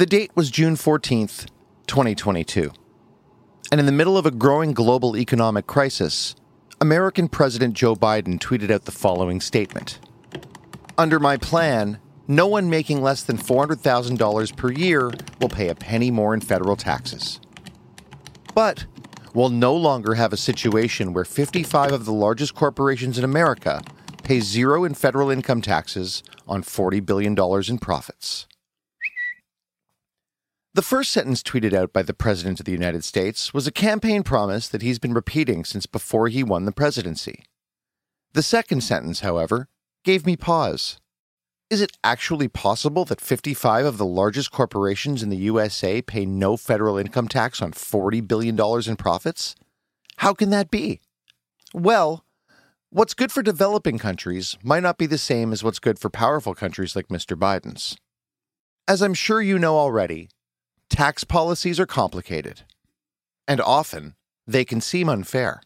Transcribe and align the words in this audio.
The 0.00 0.06
date 0.06 0.30
was 0.34 0.50
June 0.50 0.76
14th, 0.76 1.46
2022. 1.86 2.72
And 3.70 3.78
in 3.78 3.84
the 3.84 3.92
middle 3.92 4.16
of 4.16 4.24
a 4.24 4.30
growing 4.30 4.72
global 4.72 5.14
economic 5.14 5.66
crisis, 5.66 6.34
American 6.80 7.28
President 7.28 7.74
Joe 7.74 7.94
Biden 7.94 8.38
tweeted 8.38 8.70
out 8.70 8.86
the 8.86 8.92
following 8.92 9.42
statement 9.42 9.98
Under 10.96 11.20
my 11.20 11.36
plan, 11.36 11.98
no 12.26 12.46
one 12.46 12.70
making 12.70 13.02
less 13.02 13.22
than 13.22 13.36
$400,000 13.36 14.56
per 14.56 14.72
year 14.72 15.10
will 15.38 15.50
pay 15.50 15.68
a 15.68 15.74
penny 15.74 16.10
more 16.10 16.32
in 16.32 16.40
federal 16.40 16.76
taxes. 16.76 17.38
But 18.54 18.86
we'll 19.34 19.50
no 19.50 19.76
longer 19.76 20.14
have 20.14 20.32
a 20.32 20.38
situation 20.38 21.12
where 21.12 21.26
55 21.26 21.92
of 21.92 22.06
the 22.06 22.12
largest 22.14 22.54
corporations 22.54 23.18
in 23.18 23.24
America 23.24 23.82
pay 24.24 24.40
zero 24.40 24.84
in 24.84 24.94
federal 24.94 25.28
income 25.28 25.60
taxes 25.60 26.22
on 26.48 26.62
$40 26.62 27.04
billion 27.04 27.36
in 27.68 27.78
profits. 27.78 28.46
The 30.72 30.82
first 30.82 31.10
sentence 31.10 31.42
tweeted 31.42 31.72
out 31.72 31.92
by 31.92 32.02
the 32.02 32.14
President 32.14 32.60
of 32.60 32.66
the 32.66 32.70
United 32.70 33.02
States 33.02 33.52
was 33.52 33.66
a 33.66 33.72
campaign 33.72 34.22
promise 34.22 34.68
that 34.68 34.82
he's 34.82 35.00
been 35.00 35.12
repeating 35.12 35.64
since 35.64 35.84
before 35.84 36.28
he 36.28 36.44
won 36.44 36.64
the 36.64 36.70
presidency. 36.70 37.42
The 38.34 38.42
second 38.42 38.82
sentence, 38.82 39.18
however, 39.18 39.66
gave 40.04 40.24
me 40.24 40.36
pause. 40.36 41.00
Is 41.70 41.80
it 41.80 41.96
actually 42.04 42.46
possible 42.46 43.04
that 43.06 43.20
55 43.20 43.84
of 43.84 43.98
the 43.98 44.04
largest 44.04 44.52
corporations 44.52 45.24
in 45.24 45.28
the 45.28 45.36
USA 45.38 46.02
pay 46.02 46.24
no 46.24 46.56
federal 46.56 46.98
income 46.98 47.26
tax 47.26 47.60
on 47.60 47.72
$40 47.72 48.28
billion 48.28 48.56
in 48.86 48.96
profits? 48.96 49.56
How 50.18 50.34
can 50.34 50.50
that 50.50 50.70
be? 50.70 51.00
Well, 51.74 52.24
what's 52.90 53.14
good 53.14 53.32
for 53.32 53.42
developing 53.42 53.98
countries 53.98 54.56
might 54.62 54.84
not 54.84 54.98
be 54.98 55.06
the 55.06 55.18
same 55.18 55.52
as 55.52 55.64
what's 55.64 55.80
good 55.80 55.98
for 55.98 56.10
powerful 56.10 56.54
countries 56.54 56.94
like 56.94 57.08
Mr. 57.08 57.36
Biden's. 57.36 57.96
As 58.86 59.02
I'm 59.02 59.14
sure 59.14 59.42
you 59.42 59.58
know 59.58 59.76
already, 59.76 60.28
tax 60.90 61.24
policies 61.24 61.80
are 61.80 61.86
complicated, 61.86 62.62
and 63.48 63.60
often 63.60 64.16
they 64.46 64.64
can 64.64 64.80
seem 64.80 65.08
unfair. 65.08 65.62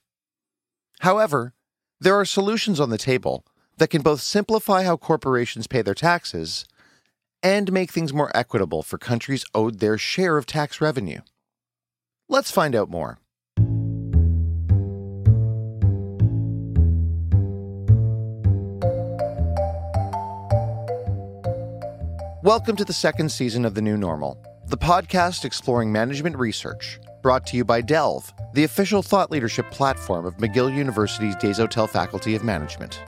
However, 1.01 1.55
there 1.99 2.15
are 2.15 2.27
solutions 2.27 2.79
on 2.79 2.91
the 2.91 2.99
table 2.99 3.45
that 3.79 3.89
can 3.89 4.03
both 4.03 4.21
simplify 4.21 4.85
how 4.85 4.97
corporations 4.97 5.67
pay 5.67 5.83
their 5.83 5.95
taxes 5.95 6.67
and 7.43 7.73
make 7.73 7.91
things 7.91 8.13
more 8.13 8.31
equitable 8.35 8.83
for 8.83 8.99
countries 8.99 9.45
owed 9.55 9.81
their 9.81 9.99
share 9.99 10.37
of 10.37 10.47
tax 10.47 10.81
revenue. 10.81 11.21
Let's 12.29 12.51
find 12.51 12.77
out 12.77 12.91
more. 12.91 13.19
Welcome 22.43 22.77
to 22.77 22.85
the 22.85 22.93
second 22.93 23.31
season 23.31 23.65
of 23.65 23.75
The 23.75 23.81
New 23.81 23.97
Normal, 23.97 24.39
the 24.75 24.85
podcast 24.85 25.45
exploring 25.45 25.93
management 25.93 26.37
research, 26.37 26.99
brought 27.23 27.47
to 27.47 27.57
you 27.57 27.65
by 27.65 27.81
Delve, 27.81 28.33
the 28.55 28.65
official 28.65 29.05
thought 29.05 29.31
leadership 29.31 29.71
platform 29.71 30.27
of 30.27 30.37
McGill 30.39 30.75
University's 30.75 31.37
Desautels 31.37 31.91
Faculty 31.91 32.35
of 32.35 32.43
Management. 32.43 33.01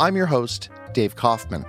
I'm 0.00 0.16
your 0.16 0.24
host, 0.24 0.70
Dave 0.94 1.14
Kaufman. 1.14 1.66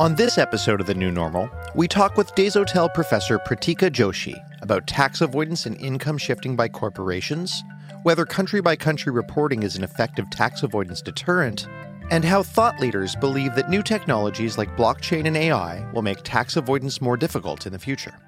On 0.00 0.16
this 0.16 0.36
episode 0.36 0.80
of 0.80 0.88
The 0.88 0.96
New 0.96 1.12
Normal, 1.12 1.48
we 1.76 1.86
talk 1.86 2.16
with 2.16 2.34
Desautels 2.34 2.92
professor 2.92 3.38
Preetika 3.38 3.88
Joshi 3.88 4.34
about 4.62 4.88
tax 4.88 5.20
avoidance 5.20 5.64
and 5.64 5.80
income 5.80 6.18
shifting 6.18 6.56
by 6.56 6.66
corporations, 6.66 7.62
whether 8.02 8.24
country 8.24 8.60
by 8.60 8.74
country 8.74 9.12
reporting 9.12 9.62
is 9.62 9.76
an 9.76 9.84
effective 9.84 10.28
tax 10.28 10.64
avoidance 10.64 11.00
deterrent, 11.00 11.68
and 12.10 12.24
how 12.24 12.42
thought 12.42 12.80
leaders 12.80 13.14
believe 13.14 13.54
that 13.54 13.70
new 13.70 13.80
technologies 13.84 14.58
like 14.58 14.76
blockchain 14.76 15.28
and 15.28 15.36
AI 15.36 15.88
will 15.92 16.02
make 16.02 16.24
tax 16.24 16.56
avoidance 16.56 17.00
more 17.00 17.16
difficult 17.16 17.64
in 17.64 17.72
the 17.72 17.78
future. 17.78 18.18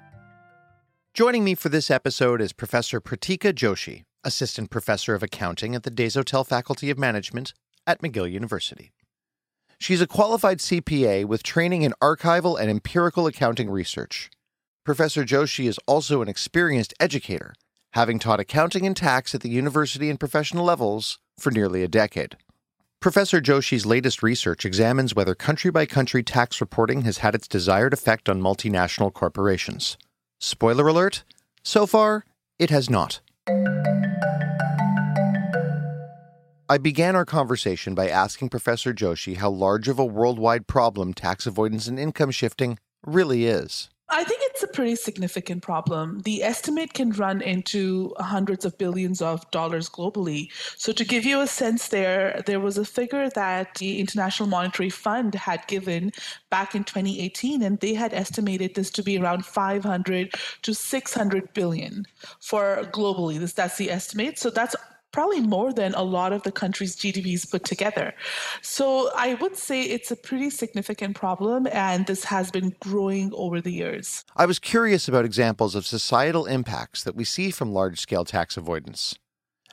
Joining 1.13 1.43
me 1.43 1.53
for 1.53 1.69
this 1.69 1.91
episode 1.91 2.41
is 2.41 2.53
Professor 2.53 2.99
Preetika 2.99 3.53
Joshi, 3.53 4.01
Assistant 4.23 4.71
Professor 4.71 5.13
of 5.13 5.21
Accounting 5.21 5.75
at 5.75 5.83
the 5.83 5.91
Desautels 5.91 6.47
Faculty 6.47 6.89
of 6.89 6.97
Management 6.97 7.53
at 7.85 8.01
McGill 8.01 8.31
University. 8.31 8.93
She's 9.77 10.01
a 10.01 10.07
qualified 10.07 10.57
CPA 10.57 11.25
with 11.25 11.43
training 11.43 11.83
in 11.83 11.93
archival 12.01 12.59
and 12.59 12.67
empirical 12.67 13.27
accounting 13.27 13.69
research. 13.69 14.31
Professor 14.83 15.23
Joshi 15.23 15.67
is 15.67 15.77
also 15.85 16.23
an 16.23 16.27
experienced 16.27 16.95
educator, 16.99 17.53
having 17.91 18.17
taught 18.17 18.39
accounting 18.39 18.87
and 18.87 18.97
tax 18.97 19.35
at 19.35 19.41
the 19.41 19.51
university 19.51 20.09
and 20.09 20.19
professional 20.19 20.65
levels 20.65 21.19
for 21.37 21.51
nearly 21.51 21.83
a 21.83 21.87
decade. 21.87 22.37
Professor 22.99 23.39
Joshi's 23.39 23.85
latest 23.85 24.23
research 24.23 24.65
examines 24.65 25.13
whether 25.13 25.35
country 25.35 25.69
by 25.69 25.85
country 25.85 26.23
tax 26.23 26.59
reporting 26.59 27.03
has 27.03 27.19
had 27.19 27.35
its 27.35 27.47
desired 27.47 27.93
effect 27.93 28.27
on 28.27 28.41
multinational 28.41 29.13
corporations. 29.13 29.95
Spoiler 30.45 30.89
alert 30.89 31.23
so 31.63 31.87
far, 31.87 32.25
it 32.59 32.69
has 32.69 32.89
not. 32.89 33.21
I 36.67 36.77
began 36.77 37.15
our 37.15 37.23
conversation 37.23 37.95
by 37.95 38.09
asking 38.09 38.49
Professor 38.49 38.93
Joshi 38.93 39.37
how 39.37 39.49
large 39.49 39.87
of 39.87 39.99
a 39.99 40.05
worldwide 40.05 40.67
problem 40.67 41.13
tax 41.13 41.47
avoidance 41.47 41.87
and 41.87 41.97
income 41.97 42.31
shifting 42.31 42.77
really 43.05 43.45
is. 43.45 43.89
I 44.09 44.23
think 44.23 44.41
it's 44.43 44.61
a 44.61 44.67
pretty 44.67 44.95
significant 44.95 45.63
problem. 45.63 46.21
The 46.23 46.43
estimate 46.43 46.93
can 46.93 47.11
run 47.11 47.41
into 47.41 48.13
hundreds 48.19 48.65
of 48.65 48.77
billions 48.77 49.21
of 49.21 49.49
dollars 49.49 49.89
globally. 49.89 50.49
So, 50.77 50.91
to 50.91 51.05
give 51.05 51.25
you 51.25 51.39
a 51.41 51.47
sense, 51.47 51.87
there 51.87 52.43
there 52.45 52.59
was 52.59 52.77
a 52.77 52.85
figure 52.85 53.29
that 53.29 53.75
the 53.75 53.99
International 53.99 54.47
Monetary 54.47 54.89
Fund 54.89 55.33
had 55.35 55.65
given 55.67 56.11
back 56.51 56.75
in 56.75 56.83
2018, 56.83 57.63
and 57.63 57.79
they 57.79 57.93
had 57.93 58.13
estimated 58.13 58.75
this 58.75 58.91
to 58.91 59.03
be 59.03 59.17
around 59.17 59.45
500 59.45 60.35
to 60.61 60.73
600 60.73 61.53
billion 61.53 62.05
for 62.39 62.83
globally. 62.91 63.39
This 63.39 63.53
that's 63.53 63.77
the 63.77 63.89
estimate. 63.89 64.37
So 64.37 64.49
that's 64.49 64.75
probably 65.13 65.39
more 65.39 65.71
than 65.71 65.93
a 65.93 66.03
lot 66.03 66.33
of 66.33 66.43
the 66.43 66.51
country's 66.51 66.97
GDPs 66.97 67.49
put 67.49 67.63
together. 67.63 68.13
So 68.61 69.11
I 69.15 69.35
would 69.35 69.55
say 69.55 69.83
it's 69.83 70.11
a 70.11 70.17
pretty 70.17 70.49
significant 70.49 71.15
problem, 71.15 71.67
and 71.71 72.05
this 72.05 72.25
has 72.25 72.51
been 72.51 72.75
growing 72.81 73.31
over 73.33 73.61
the 73.61 73.71
years. 73.71 74.25
I 74.35 74.45
was 74.45 74.59
curious 74.59 75.07
about 75.07 75.23
examples 75.23 75.75
of 75.75 75.85
societal 75.85 76.45
impacts 76.47 77.03
that 77.03 77.15
we 77.15 77.23
see 77.23 77.51
from 77.51 77.71
large 77.71 77.99
scale 77.99 78.25
tax 78.25 78.57
avoidance. 78.57 79.15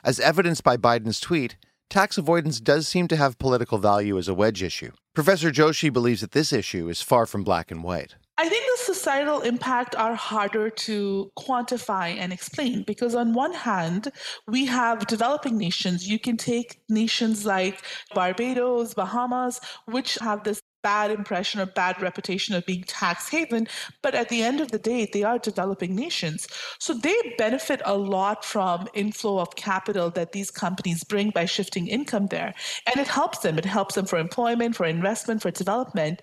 As 0.03 0.19
evidenced 0.19 0.63
by 0.63 0.77
Biden's 0.77 1.19
tweet, 1.19 1.57
tax 1.89 2.17
avoidance 2.17 2.59
does 2.59 2.87
seem 2.87 3.07
to 3.09 3.17
have 3.17 3.37
political 3.37 3.77
value 3.77 4.17
as 4.17 4.27
a 4.27 4.33
wedge 4.33 4.63
issue. 4.63 4.91
Professor 5.13 5.51
Joshi 5.51 5.91
believes 5.91 6.21
that 6.21 6.31
this 6.31 6.53
issue 6.53 6.87
is 6.87 7.01
far 7.01 7.25
from 7.25 7.43
black 7.43 7.69
and 7.69 7.83
white. 7.83 8.15
I 8.37 8.49
think 8.49 8.65
the 8.65 8.83
societal 8.83 9.41
impact 9.41 9.95
are 9.95 10.15
harder 10.15 10.69
to 10.69 11.31
quantify 11.37 12.15
and 12.17 12.33
explain 12.33 12.83
because 12.83 13.13
on 13.13 13.33
one 13.33 13.53
hand, 13.53 14.11
we 14.47 14.65
have 14.65 15.05
developing 15.05 15.57
nations. 15.57 16.07
You 16.07 16.17
can 16.17 16.37
take 16.37 16.81
nations 16.89 17.45
like 17.45 17.83
Barbados, 18.15 18.93
Bahamas, 18.93 19.59
which 19.85 20.15
have 20.15 20.43
this 20.43 20.61
bad 20.81 21.11
impression 21.11 21.61
or 21.61 21.67
bad 21.67 22.01
reputation 22.01 22.55
of 22.55 22.65
being 22.65 22.83
tax 22.83 23.29
haven 23.29 23.67
but 24.01 24.15
at 24.15 24.29
the 24.29 24.41
end 24.41 24.59
of 24.59 24.71
the 24.71 24.79
day 24.79 25.07
they 25.13 25.21
are 25.21 25.37
developing 25.37 25.95
nations. 25.95 26.47
So 26.79 26.93
they 26.93 27.15
benefit 27.37 27.81
a 27.85 27.95
lot 27.95 28.43
from 28.43 28.87
inflow 28.95 29.39
of 29.39 29.55
capital 29.55 30.09
that 30.11 30.31
these 30.31 30.49
companies 30.49 31.03
bring 31.03 31.29
by 31.29 31.45
shifting 31.45 31.87
income 31.87 32.27
there. 32.27 32.53
And 32.87 32.99
it 32.99 33.07
helps 33.07 33.39
them. 33.39 33.59
It 33.59 33.65
helps 33.65 33.95
them 33.95 34.07
for 34.07 34.17
employment 34.17 34.75
for 34.75 34.85
investment 34.85 35.41
for 35.41 35.51
development 35.51 36.21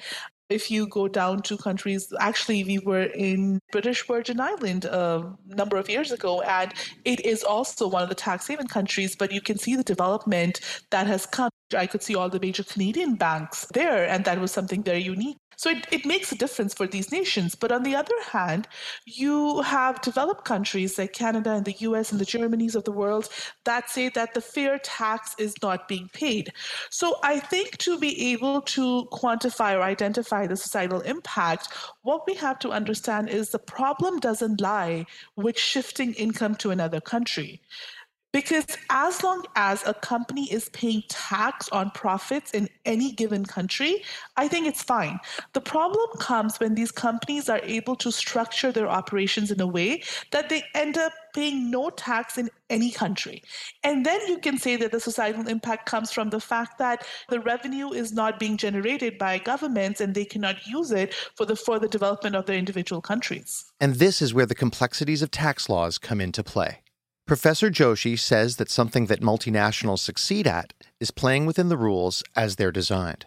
if 0.48 0.70
you 0.70 0.86
go 0.88 1.09
down 1.09 1.42
to 1.42 1.56
countries, 1.56 2.12
actually, 2.20 2.64
we 2.64 2.78
were 2.78 3.04
in 3.04 3.60
British 3.72 4.06
Virgin 4.06 4.41
Island 4.41 4.84
a 4.86 5.34
number 5.47 5.76
of 5.76 5.88
years 5.88 6.12
ago, 6.12 6.41
and 6.42 6.72
it 7.04 7.20
is 7.25 7.44
also 7.44 7.86
one 7.88 8.03
of 8.03 8.09
the 8.09 8.14
tax 8.14 8.47
haven 8.47 8.66
countries, 8.66 9.14
but 9.14 9.32
you 9.32 9.41
can 9.41 9.58
see 9.58 9.76
the 9.76 9.84
development 9.84 10.60
that 10.91 11.06
has 11.06 11.26
come. 11.26 11.50
I 11.76 11.87
could 11.87 12.03
see 12.03 12.14
all 12.14 12.31
the 12.31 12.41
major 12.41 12.64
Canadian 12.64 13.16
banks 13.16 13.66
there, 13.75 14.08
and 14.08 14.25
that 14.25 14.41
was 14.41 14.53
something 14.53 14.82
very 14.82 15.03
unique. 15.03 15.37
So 15.58 15.70
it, 15.70 15.88
it 15.91 16.06
makes 16.06 16.30
a 16.30 16.36
difference 16.36 16.72
for 16.72 16.86
these 16.86 17.10
nations. 17.10 17.56
But 17.56 17.72
on 17.72 17.82
the 17.82 17.96
other 17.96 18.14
hand, 18.30 18.69
you 19.06 19.60
have 19.62 20.00
developed 20.00 20.44
countries 20.44 20.96
like 20.96 21.12
Canada 21.12 21.50
and 21.50 21.64
the 21.64 21.75
US 21.81 22.12
and 22.12 22.20
the 22.20 22.25
Germanys 22.25 22.76
of 22.76 22.84
the 22.84 22.93
world 22.93 23.28
that 23.64 23.90
say 23.90 24.08
that 24.10 24.34
the 24.34 24.40
fair 24.40 24.78
tax 24.78 25.34
is 25.37 25.56
not 25.60 25.88
being 25.88 26.10
paid. 26.12 26.52
So 26.90 27.16
I 27.25 27.40
think 27.40 27.76
to 27.78 27.99
be 27.99 28.32
able 28.32 28.62
to 28.76 29.08
quantify 29.10 29.76
or 29.76 29.82
identify 29.82 30.46
the 30.46 30.56
societal 30.56 31.00
impact, 31.00 31.70
what 32.02 32.25
we 32.28 32.34
have 32.34 32.61
to 32.61 32.70
understand 32.70 33.28
is 33.28 33.50
the 33.50 33.58
problem 33.58 34.20
doesn't 34.20 34.61
lie 34.61 35.06
with 35.34 35.58
shifting 35.58 36.14
income 36.14 36.54
to 36.56 36.70
another 36.70 37.00
country 37.00 37.61
Because 38.32 38.66
as 38.90 39.22
long 39.22 39.44
as 39.56 39.82
a 39.86 39.94
company 39.94 40.52
is 40.52 40.69
paying 40.70 41.02
tax 41.08 41.69
on 41.70 41.90
profits 41.92 42.50
in 42.50 42.69
any 42.84 43.12
given 43.12 43.46
country, 43.46 44.02
I 44.36 44.48
think 44.48 44.66
it's 44.66 44.82
fine. 44.82 45.19
The 45.54 45.62
problem 45.62 46.06
comes 46.19 46.60
when 46.60 46.75
these 46.75 46.90
companies 46.90 47.48
are 47.48 47.60
able 47.62 47.96
to 47.96 48.12
structure 48.12 48.70
their 48.70 48.88
operations 48.88 49.50
in 49.50 49.60
a 49.60 49.66
way 49.66 50.02
that 50.32 50.50
they 50.50 50.62
end 50.75 50.98
up 50.98 51.12
paying 51.34 51.70
no 51.70 51.88
tax 51.88 52.36
in 52.36 52.50
any 52.69 52.90
country. 52.90 53.42
And 53.82 54.04
then 54.04 54.20
you 54.26 54.38
can 54.38 54.58
say 54.58 54.76
that 54.76 54.92
the 54.92 55.00
societal 55.00 55.48
impact 55.48 55.86
comes 55.86 56.12
from 56.12 56.28
the 56.28 56.40
fact 56.40 56.78
that 56.78 57.06
the 57.30 57.40
revenue 57.40 57.92
is 57.92 58.12
not 58.12 58.38
being 58.38 58.58
generated 58.58 59.16
by 59.16 59.38
governments 59.38 60.02
and 60.02 60.14
they 60.14 60.25
cannot 60.26 60.66
use 60.66 60.90
it 60.90 61.14
for 61.14 61.46
the 61.46 61.56
further 61.56 61.88
development 61.88 62.36
of 62.36 62.44
their 62.44 62.58
individual 62.58 63.00
countries. 63.00 63.72
And 63.80 63.94
this 63.94 64.20
is 64.20 64.34
where 64.34 64.46
the 64.46 64.54
complexities 64.54 65.22
of 65.22 65.30
tax 65.30 65.69
laws 65.70 65.96
come 65.96 66.20
into 66.20 66.44
play. 66.44 66.80
Professor 67.28 67.70
Joshi 67.70 68.19
says 68.19 68.56
that 68.56 68.70
something 68.70 69.04
that 69.06 69.20
multinationals 69.20 69.98
succeed 69.98 70.46
at 70.46 70.72
is 70.98 71.10
playing 71.10 71.44
within 71.44 71.69
the 71.69 71.76
rules 71.76 72.25
as 72.34 72.56
they're 72.56 72.72
designed. 72.72 73.26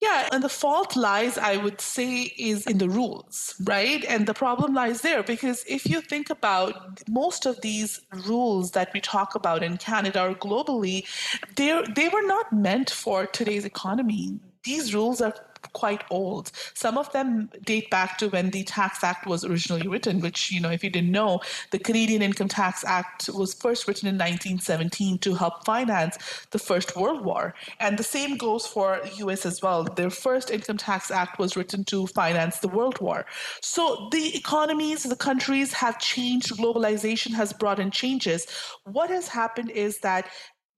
Yeah, 0.00 0.30
and 0.32 0.42
the 0.42 0.48
fault 0.48 0.96
lies, 0.96 1.36
I 1.36 1.58
would 1.58 1.78
say, 1.82 2.32
is 2.38 2.66
in 2.66 2.78
the 2.78 2.88
rules, 2.88 3.54
right? 3.64 4.02
And 4.06 4.26
the 4.26 4.32
problem 4.32 4.72
lies 4.72 5.02
there 5.02 5.22
because 5.22 5.64
if 5.68 5.86
you 5.86 6.00
think 6.00 6.30
about 6.30 7.02
most 7.10 7.44
of 7.44 7.60
these 7.60 8.00
rules 8.26 8.70
that 8.70 8.90
we 8.94 9.02
talk 9.02 9.34
about 9.34 9.62
in 9.62 9.76
Canada 9.76 10.22
or 10.22 10.34
globally, 10.34 11.04
they 11.56 11.82
they 11.94 12.08
were 12.08 12.26
not 12.26 12.50
meant 12.54 12.88
for 12.88 13.26
today's 13.26 13.66
economy. 13.66 14.40
These 14.64 14.94
rules 14.94 15.20
are 15.20 15.34
quite 15.72 16.02
old. 16.10 16.52
Some 16.74 16.98
of 16.98 17.10
them 17.12 17.50
date 17.64 17.90
back 17.90 18.18
to 18.18 18.28
when 18.28 18.50
the 18.50 18.64
Tax 18.64 19.02
Act 19.02 19.26
was 19.26 19.44
originally 19.44 19.88
written, 19.88 20.20
which, 20.20 20.50
you 20.50 20.60
know, 20.60 20.70
if 20.70 20.82
you 20.82 20.90
didn't 20.90 21.10
know, 21.10 21.40
the 21.70 21.78
Canadian 21.78 22.22
Income 22.22 22.48
Tax 22.48 22.84
Act 22.84 23.28
was 23.32 23.54
first 23.54 23.86
written 23.88 24.08
in 24.08 24.14
1917 24.14 25.18
to 25.18 25.34
help 25.34 25.64
finance 25.64 26.16
the 26.50 26.58
First 26.58 26.96
World 26.96 27.24
War. 27.24 27.54
And 27.80 27.98
the 27.98 28.04
same 28.04 28.36
goes 28.36 28.66
for 28.66 29.00
US 29.18 29.46
as 29.46 29.62
well. 29.62 29.84
Their 29.84 30.10
first 30.10 30.50
Income 30.50 30.78
Tax 30.78 31.10
Act 31.10 31.38
was 31.38 31.56
written 31.56 31.84
to 31.84 32.06
finance 32.08 32.58
the 32.58 32.68
World 32.68 33.00
War. 33.00 33.26
So 33.60 34.08
the 34.12 34.36
economies, 34.36 35.02
the 35.02 35.16
countries 35.16 35.72
have 35.72 35.98
changed. 35.98 36.56
Globalization 36.56 37.32
has 37.34 37.52
brought 37.52 37.78
in 37.78 37.90
changes. 37.90 38.46
What 38.84 39.10
has 39.10 39.28
happened 39.28 39.70
is 39.70 39.98
that 39.98 40.28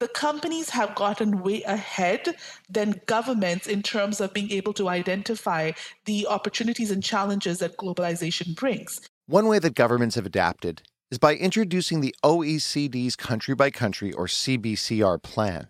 the 0.01 0.09
companies 0.09 0.71
have 0.71 0.95
gotten 0.95 1.43
way 1.43 1.63
ahead 1.65 2.37
than 2.69 3.01
governments 3.07 3.67
in 3.67 3.83
terms 3.83 4.21
of 4.21 4.33
being 4.33 4.51
able 4.53 4.73
to 4.75 4.89
identify 4.89 5.73
the 6.05 6.27
opportunities 6.27 6.91
and 6.91 7.03
challenges 7.03 7.59
that 7.59 7.77
globalization 7.77 8.55
brings. 8.55 9.01
One 9.27 9.47
way 9.49 9.59
that 9.59 9.75
governments 9.75 10.15
have 10.15 10.27
adapted 10.27 10.83
is 11.11 11.19
by 11.19 11.35
introducing 11.35 12.01
the 12.01 12.15
OECD's 12.25 13.17
country 13.17 13.55
by 13.55 13.71
country 13.71 14.13
or 14.13 14.27
CBCR 14.27 15.23
plan. 15.23 15.69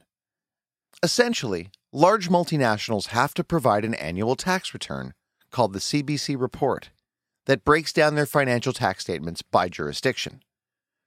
Essentially, 1.03 1.71
large 1.93 2.29
multinationals 2.29 3.09
have 3.09 3.33
to 3.35 3.45
provide 3.45 3.85
an 3.85 3.95
annual 3.95 4.37
tax 4.37 4.75
return 4.75 5.15
called 5.51 5.73
the 5.73 5.79
CBC 5.79 6.39
report 6.39 6.91
that 7.47 7.65
breaks 7.65 7.93
down 7.93 8.15
their 8.15 8.27
financial 8.27 8.75
tax 8.75 9.05
statements 9.05 9.41
by 9.41 9.69
jurisdiction. 9.69 10.43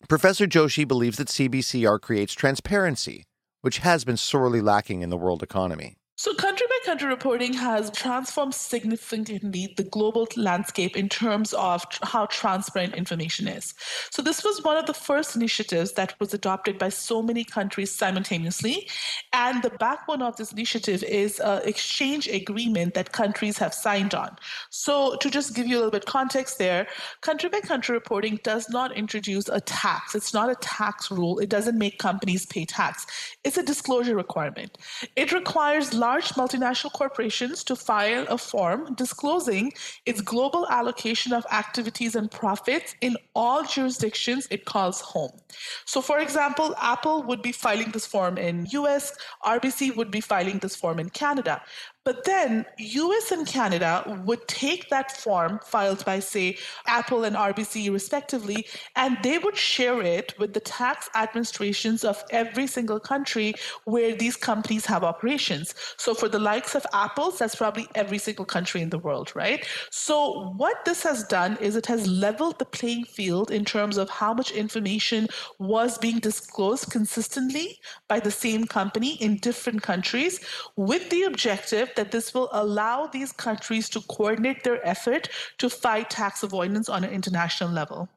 Professor 0.07 0.45
Joshi 0.45 0.87
believes 0.87 1.17
that 1.17 1.27
CBCR 1.29 1.99
creates 2.01 2.33
transparency, 2.33 3.23
which 3.61 3.79
has 3.79 4.03
been 4.03 4.17
sorely 4.17 4.61
lacking 4.61 5.01
in 5.01 5.09
the 5.09 5.17
world 5.17 5.41
economy. 5.41 5.95
So, 6.17 6.33
country 6.33 6.67
country 6.85 7.07
reporting 7.07 7.53
has 7.53 7.91
transformed 7.91 8.53
significantly 8.53 9.73
the 9.77 9.83
global 9.83 10.27
landscape 10.35 10.95
in 10.95 11.09
terms 11.09 11.53
of 11.53 11.85
how 12.03 12.25
transparent 12.27 12.95
information 12.95 13.47
is. 13.47 13.73
So, 14.09 14.21
this 14.21 14.43
was 14.43 14.63
one 14.63 14.77
of 14.77 14.85
the 14.85 14.93
first 14.93 15.35
initiatives 15.35 15.93
that 15.93 16.19
was 16.19 16.33
adopted 16.33 16.77
by 16.77 16.89
so 16.89 17.21
many 17.21 17.43
countries 17.43 17.93
simultaneously. 17.93 18.87
And 19.33 19.61
the 19.61 19.69
backbone 19.71 20.21
of 20.21 20.35
this 20.37 20.51
initiative 20.51 21.03
is 21.03 21.39
an 21.39 21.61
exchange 21.65 22.27
agreement 22.27 22.93
that 22.95 23.11
countries 23.11 23.57
have 23.57 23.73
signed 23.73 24.13
on. 24.13 24.35
So, 24.69 25.15
to 25.17 25.29
just 25.29 25.55
give 25.55 25.67
you 25.67 25.75
a 25.75 25.79
little 25.79 25.91
bit 25.91 26.05
context 26.05 26.57
there, 26.57 26.87
country 27.21 27.49
by 27.49 27.61
country 27.61 27.93
reporting 27.93 28.39
does 28.43 28.69
not 28.69 28.95
introduce 28.95 29.47
a 29.49 29.61
tax. 29.61 30.15
It's 30.15 30.33
not 30.33 30.49
a 30.49 30.55
tax 30.55 31.11
rule. 31.11 31.39
It 31.39 31.49
doesn't 31.49 31.77
make 31.77 31.99
companies 31.99 32.45
pay 32.45 32.65
tax. 32.65 33.05
It's 33.43 33.57
a 33.57 33.63
disclosure 33.63 34.15
requirement. 34.15 34.77
It 35.15 35.31
requires 35.31 35.93
large 35.93 36.21
large 36.21 36.37
multinational 36.71 36.91
corporations 36.93 37.63
to 37.65 37.75
file 37.75 38.25
a 38.29 38.37
form 38.37 38.93
disclosing 38.95 39.71
its 40.05 40.21
global 40.21 40.67
allocation 40.69 41.33
of 41.33 41.45
activities 41.51 42.15
and 42.15 42.31
profits 42.31 42.95
in 43.01 43.15
all 43.35 43.63
jurisdictions 43.63 44.47
it 44.51 44.65
calls 44.65 45.01
home. 45.01 45.31
So 45.85 46.01
for 46.01 46.19
example, 46.19 46.75
Apple 46.79 47.23
would 47.23 47.41
be 47.41 47.51
filing 47.51 47.91
this 47.91 48.05
form 48.05 48.37
in 48.37 48.67
US, 48.71 49.13
RBC 49.43 49.95
would 49.95 50.11
be 50.11 50.21
filing 50.21 50.59
this 50.59 50.75
form 50.75 50.99
in 50.99 51.09
Canada. 51.09 51.61
But 52.03 52.23
then 52.25 52.65
US 52.77 53.31
and 53.31 53.45
Canada 53.45 54.21
would 54.25 54.47
take 54.47 54.89
that 54.89 55.15
form 55.17 55.59
filed 55.63 56.03
by, 56.03 56.19
say, 56.19 56.57
Apple 56.87 57.25
and 57.25 57.35
RBC 57.35 57.91
respectively, 57.93 58.65
and 58.95 59.17
they 59.21 59.37
would 59.37 59.55
share 59.55 60.01
it 60.01 60.33
with 60.39 60.53
the 60.53 60.61
tax 60.61 61.09
administrations 61.15 62.03
of 62.03 62.23
every 62.31 62.65
single 62.65 62.99
country 62.99 63.53
where 63.85 64.15
these 64.15 64.35
companies 64.35 64.85
have 64.87 65.03
operations. 65.03 65.75
So 65.97 66.15
for 66.15 66.27
the 66.27 66.39
likes 66.39 66.73
of 66.73 66.87
Apple's, 66.91 67.37
that's 67.37 67.55
probably 67.55 67.87
every 67.93 68.17
single 68.17 68.45
country 68.45 68.81
in 68.81 68.89
the 68.89 68.97
world, 68.97 69.31
right? 69.35 69.63
So 69.91 70.53
what 70.57 70.83
this 70.85 71.03
has 71.03 71.23
done 71.25 71.57
is 71.61 71.75
it 71.75 71.85
has 71.85 72.07
leveled 72.07 72.57
the 72.57 72.65
playing 72.65 73.05
field 73.05 73.51
in 73.51 73.63
terms 73.63 73.97
of 73.97 74.09
how 74.09 74.33
much 74.33 74.49
information 74.49 75.27
was 75.59 75.99
being 75.99 76.17
disclosed 76.17 76.89
consistently 76.89 77.79
by 78.07 78.19
the 78.19 78.31
same 78.31 78.65
company 78.65 79.21
in 79.21 79.37
different 79.37 79.83
countries 79.83 80.39
with 80.75 81.07
the 81.11 81.23
objective 81.23 81.90
that 81.95 82.11
this 82.11 82.33
will 82.33 82.49
allow 82.51 83.07
these 83.07 83.31
countries 83.31 83.89
to 83.89 84.01
coordinate 84.01 84.63
their 84.63 84.85
effort 84.87 85.29
to 85.57 85.69
fight 85.69 86.09
tax 86.09 86.43
avoidance 86.43 86.89
on 86.89 87.03
an 87.03 87.11
international 87.11 87.69
level. 87.69 88.09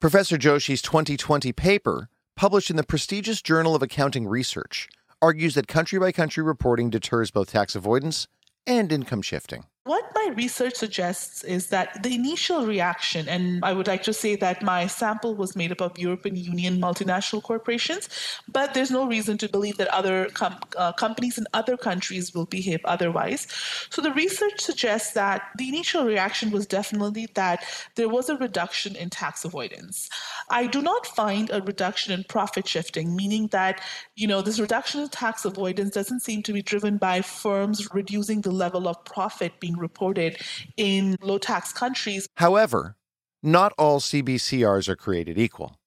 Professor 0.00 0.38
Joshi's 0.38 0.80
2020 0.80 1.52
paper, 1.52 2.08
published 2.36 2.70
in 2.70 2.76
the 2.76 2.84
prestigious 2.84 3.42
Journal 3.42 3.74
of 3.74 3.82
Accounting 3.82 4.28
Research, 4.28 4.88
argues 5.20 5.54
that 5.54 5.66
country 5.66 5.98
by 5.98 6.12
country 6.12 6.42
reporting 6.42 6.88
deters 6.88 7.32
both 7.32 7.50
tax 7.50 7.74
avoidance 7.74 8.28
and 8.64 8.92
income 8.92 9.22
shifting. 9.22 9.64
What 9.88 10.04
my 10.14 10.34
research 10.36 10.74
suggests 10.74 11.42
is 11.44 11.68
that 11.68 12.02
the 12.02 12.14
initial 12.14 12.66
reaction, 12.66 13.26
and 13.26 13.64
I 13.64 13.72
would 13.72 13.86
like 13.86 14.02
to 14.02 14.12
say 14.12 14.36
that 14.36 14.62
my 14.62 14.86
sample 14.86 15.34
was 15.34 15.56
made 15.56 15.72
up 15.72 15.80
of 15.80 15.98
European 15.98 16.36
Union 16.36 16.78
multinational 16.78 17.42
corporations, 17.42 18.10
but 18.52 18.74
there's 18.74 18.90
no 18.90 19.06
reason 19.06 19.38
to 19.38 19.48
believe 19.48 19.78
that 19.78 19.88
other 19.88 20.26
com- 20.34 20.60
uh, 20.76 20.92
companies 20.92 21.38
in 21.38 21.46
other 21.54 21.78
countries 21.78 22.34
will 22.34 22.44
behave 22.44 22.80
otherwise. 22.84 23.46
So 23.88 24.02
the 24.02 24.12
research 24.12 24.60
suggests 24.60 25.14
that 25.14 25.44
the 25.56 25.70
initial 25.70 26.04
reaction 26.04 26.50
was 26.50 26.66
definitely 26.66 27.28
that 27.32 27.64
there 27.94 28.10
was 28.10 28.28
a 28.28 28.36
reduction 28.36 28.94
in 28.94 29.08
tax 29.08 29.46
avoidance. 29.46 30.10
I 30.50 30.66
do 30.66 30.82
not 30.82 31.06
find 31.06 31.48
a 31.48 31.62
reduction 31.62 32.12
in 32.12 32.24
profit 32.24 32.68
shifting, 32.68 33.16
meaning 33.16 33.46
that, 33.52 33.80
you 34.16 34.26
know, 34.26 34.42
this 34.42 34.60
reduction 34.60 35.00
in 35.00 35.08
tax 35.08 35.46
avoidance 35.46 35.94
doesn't 35.94 36.20
seem 36.20 36.42
to 36.42 36.52
be 36.52 36.60
driven 36.60 36.98
by 36.98 37.22
firms 37.22 37.88
reducing 37.94 38.42
the 38.42 38.50
level 38.50 38.86
of 38.86 39.02
profit 39.06 39.58
being 39.60 39.77
reported 39.78 40.38
in 40.76 41.16
low 41.22 41.38
tax 41.38 41.72
countries. 41.72 42.28
However, 42.36 42.96
not 43.42 43.72
all 43.78 44.00
CBCRs 44.00 44.88
are 44.88 44.96
created 44.96 45.38
equal. 45.38 45.78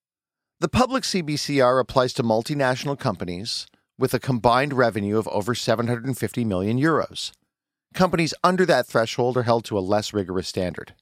The 0.60 0.70
public 0.70 1.04
CBCR 1.04 1.80
applies 1.80 2.14
to 2.14 2.24
multinational 2.24 2.98
companies 2.98 3.68
with 3.98 4.14
a 4.14 4.20
combined 4.20 4.74
revenue 4.74 5.18
of 5.18 5.28
over 5.28 5.54
750 5.54 6.46
million 6.46 6.80
euros. 6.80 7.32
Companies 7.94 8.34
under 8.44 8.66
that 8.66 8.88
threshold 8.88 9.36
are 9.38 9.44
held 9.44 9.66
to 9.66 9.78
a 9.78 9.82
less 9.82 10.14
rigorous 10.14 10.48
standard. 10.48 10.94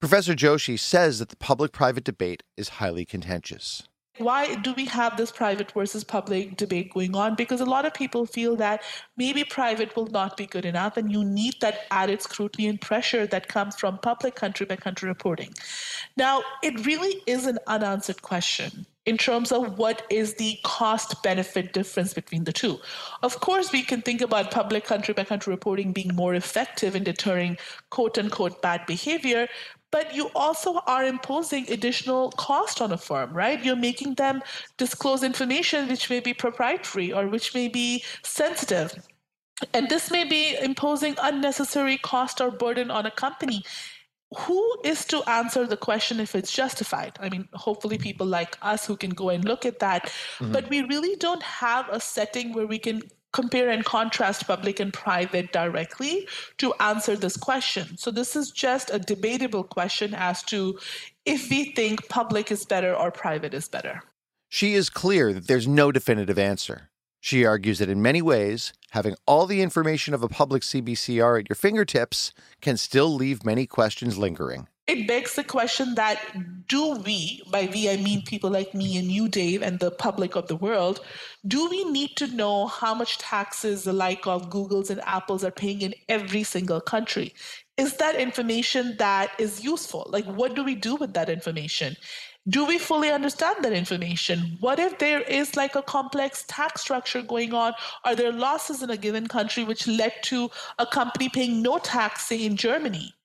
Professor 0.00 0.34
Joshi 0.34 0.78
says 0.78 1.18
that 1.18 1.30
the 1.30 1.36
public 1.36 1.72
private 1.72 2.04
debate 2.04 2.42
is 2.56 2.68
highly 2.80 3.04
contentious. 3.06 3.84
Why 4.18 4.54
do 4.54 4.72
we 4.74 4.86
have 4.86 5.16
this 5.16 5.30
private 5.30 5.72
versus 5.72 6.04
public 6.04 6.56
debate 6.56 6.92
going 6.92 7.14
on? 7.14 7.34
Because 7.34 7.60
a 7.60 7.66
lot 7.66 7.84
of 7.84 7.94
people 7.94 8.26
feel 8.26 8.56
that 8.56 8.82
maybe 9.16 9.44
private 9.44 9.94
will 9.94 10.06
not 10.06 10.36
be 10.36 10.46
good 10.46 10.64
enough, 10.64 10.96
and 10.96 11.12
you 11.12 11.24
need 11.24 11.54
that 11.60 11.80
added 11.90 12.22
scrutiny 12.22 12.66
and 12.68 12.80
pressure 12.80 13.26
that 13.26 13.48
comes 13.48 13.76
from 13.76 13.98
public 13.98 14.34
country 14.34 14.66
by 14.66 14.76
country 14.76 15.08
reporting. 15.08 15.52
Now, 16.16 16.42
it 16.62 16.86
really 16.86 17.22
is 17.26 17.46
an 17.46 17.58
unanswered 17.66 18.22
question 18.22 18.86
in 19.06 19.16
terms 19.16 19.52
of 19.52 19.78
what 19.78 20.02
is 20.10 20.34
the 20.34 20.58
cost 20.64 21.22
benefit 21.22 21.72
difference 21.72 22.12
between 22.12 22.42
the 22.42 22.52
two. 22.52 22.78
Of 23.22 23.40
course, 23.40 23.72
we 23.72 23.82
can 23.82 24.02
think 24.02 24.20
about 24.20 24.50
public 24.50 24.84
country 24.84 25.14
by 25.14 25.22
country 25.22 25.52
reporting 25.52 25.92
being 25.92 26.14
more 26.14 26.34
effective 26.34 26.96
in 26.96 27.04
deterring 27.04 27.56
quote 27.90 28.18
unquote 28.18 28.60
bad 28.62 28.84
behavior, 28.86 29.48
but 29.96 30.14
you 30.14 30.30
also 30.34 30.82
are 30.86 31.06
imposing 31.06 31.64
additional 31.72 32.30
cost 32.32 32.82
on 32.82 32.92
a 32.92 32.98
firm, 32.98 33.32
right? 33.32 33.64
You're 33.64 33.84
making 33.90 34.16
them 34.16 34.42
disclose 34.76 35.22
information 35.22 35.88
which 35.88 36.10
may 36.10 36.20
be 36.20 36.34
proprietary 36.34 37.14
or 37.14 37.28
which 37.28 37.54
may 37.54 37.68
be 37.68 38.04
sensitive. 38.22 38.92
And 39.72 39.88
this 39.88 40.10
may 40.10 40.24
be 40.24 40.54
imposing 40.70 41.14
unnecessary 41.22 41.96
cost 41.96 42.42
or 42.42 42.50
burden 42.50 42.90
on 42.90 43.06
a 43.06 43.10
company. 43.10 43.64
who 44.38 44.62
is 44.84 45.04
to 45.06 45.22
answer 45.30 45.66
the 45.66 45.76
question 45.76 46.18
if 46.20 46.34
it's 46.34 46.52
justified? 46.52 47.12
I 47.20 47.28
mean, 47.28 47.48
hopefully, 47.54 47.96
people 47.96 48.26
like 48.26 48.58
us 48.60 48.84
who 48.86 48.96
can 48.96 49.10
go 49.10 49.30
and 49.30 49.44
look 49.44 49.64
at 49.64 49.78
that. 49.78 50.06
Mm-hmm. 50.06 50.52
But 50.52 50.68
we 50.68 50.82
really 50.82 51.14
don't 51.16 51.42
have 51.42 51.88
a 51.90 52.00
setting 52.00 52.52
where 52.52 52.66
we 52.66 52.78
can 52.78 53.02
compare 53.36 53.68
and 53.68 53.84
contrast 53.84 54.46
public 54.46 54.80
and 54.80 54.92
private 54.94 55.52
directly 55.52 56.26
to 56.56 56.72
answer 56.80 57.14
this 57.14 57.36
question. 57.36 57.98
So, 57.98 58.10
this 58.10 58.34
is 58.34 58.50
just 58.50 58.90
a 58.90 58.98
debatable 58.98 59.62
question 59.62 60.14
as 60.14 60.42
to 60.44 60.78
if 61.26 61.50
we 61.50 61.72
think 61.74 62.08
public 62.08 62.50
is 62.50 62.64
better 62.64 62.94
or 62.94 63.10
private 63.10 63.52
is 63.52 63.68
better. 63.68 64.02
She 64.48 64.72
is 64.72 64.88
clear 64.88 65.34
that 65.34 65.48
there's 65.48 65.68
no 65.68 65.92
definitive 65.92 66.38
answer. 66.38 66.88
She 67.20 67.44
argues 67.44 67.78
that 67.80 67.90
in 67.90 68.00
many 68.00 68.22
ways, 68.22 68.72
having 68.90 69.16
all 69.26 69.46
the 69.46 69.60
information 69.60 70.14
of 70.14 70.22
a 70.22 70.28
public 70.28 70.62
CBCR 70.62 71.40
at 71.40 71.48
your 71.50 71.56
fingertips 71.56 72.32
can 72.62 72.76
still 72.78 73.12
leave 73.12 73.44
many 73.44 73.66
questions 73.66 74.16
lingering. 74.16 74.68
It 74.86 75.08
begs 75.08 75.34
the 75.34 75.42
question 75.42 75.96
that 75.96 76.20
do 76.68 76.92
we, 77.04 77.42
by 77.50 77.68
we 77.72 77.90
I 77.90 77.96
mean 77.96 78.22
people 78.22 78.50
like 78.50 78.72
me 78.72 78.96
and 78.96 79.10
you, 79.10 79.28
Dave, 79.28 79.62
and 79.62 79.80
the 79.80 79.90
public 79.90 80.36
of 80.36 80.46
the 80.46 80.54
world, 80.54 81.00
do 81.46 81.68
we 81.68 81.84
need 81.90 82.16
to 82.16 82.28
know 82.28 82.66
how 82.66 82.94
much 82.94 83.18
taxes 83.18 83.82
the 83.82 83.92
like 83.92 84.26
of 84.28 84.48
Google's 84.48 84.90
and 84.90 85.00
Apple's 85.00 85.42
are 85.42 85.50
paying 85.50 85.82
in 85.82 85.94
every 86.08 86.44
single 86.44 86.80
country? 86.80 87.34
Is 87.76 87.96
that 87.96 88.14
information 88.14 88.96
that 88.98 89.32
is 89.38 89.64
useful? 89.64 90.06
Like, 90.08 90.24
what 90.24 90.54
do 90.54 90.62
we 90.62 90.76
do 90.76 90.94
with 90.94 91.14
that 91.14 91.28
information? 91.28 91.96
do 92.48 92.64
we 92.64 92.78
fully 92.78 93.10
understand 93.10 93.64
that 93.64 93.72
information? 93.72 94.56
What 94.60 94.78
if 94.78 94.98
there 94.98 95.20
is 95.22 95.56
like 95.56 95.74
a 95.74 95.82
complex 95.82 96.44
tax 96.46 96.80
structure 96.82 97.22
going 97.22 97.52
on? 97.52 97.72
Are 98.04 98.14
there 98.14 98.32
losses 98.32 98.82
in 98.82 98.90
a 98.90 98.96
given 98.96 99.26
country 99.26 99.64
which 99.64 99.88
led 99.88 100.12
to 100.24 100.50
a 100.78 100.86
company 100.86 101.28
paying 101.28 101.60
no 101.60 101.78
tax, 101.78 102.26
say 102.26 102.44
in 102.44 102.56
Germany? 102.56 103.15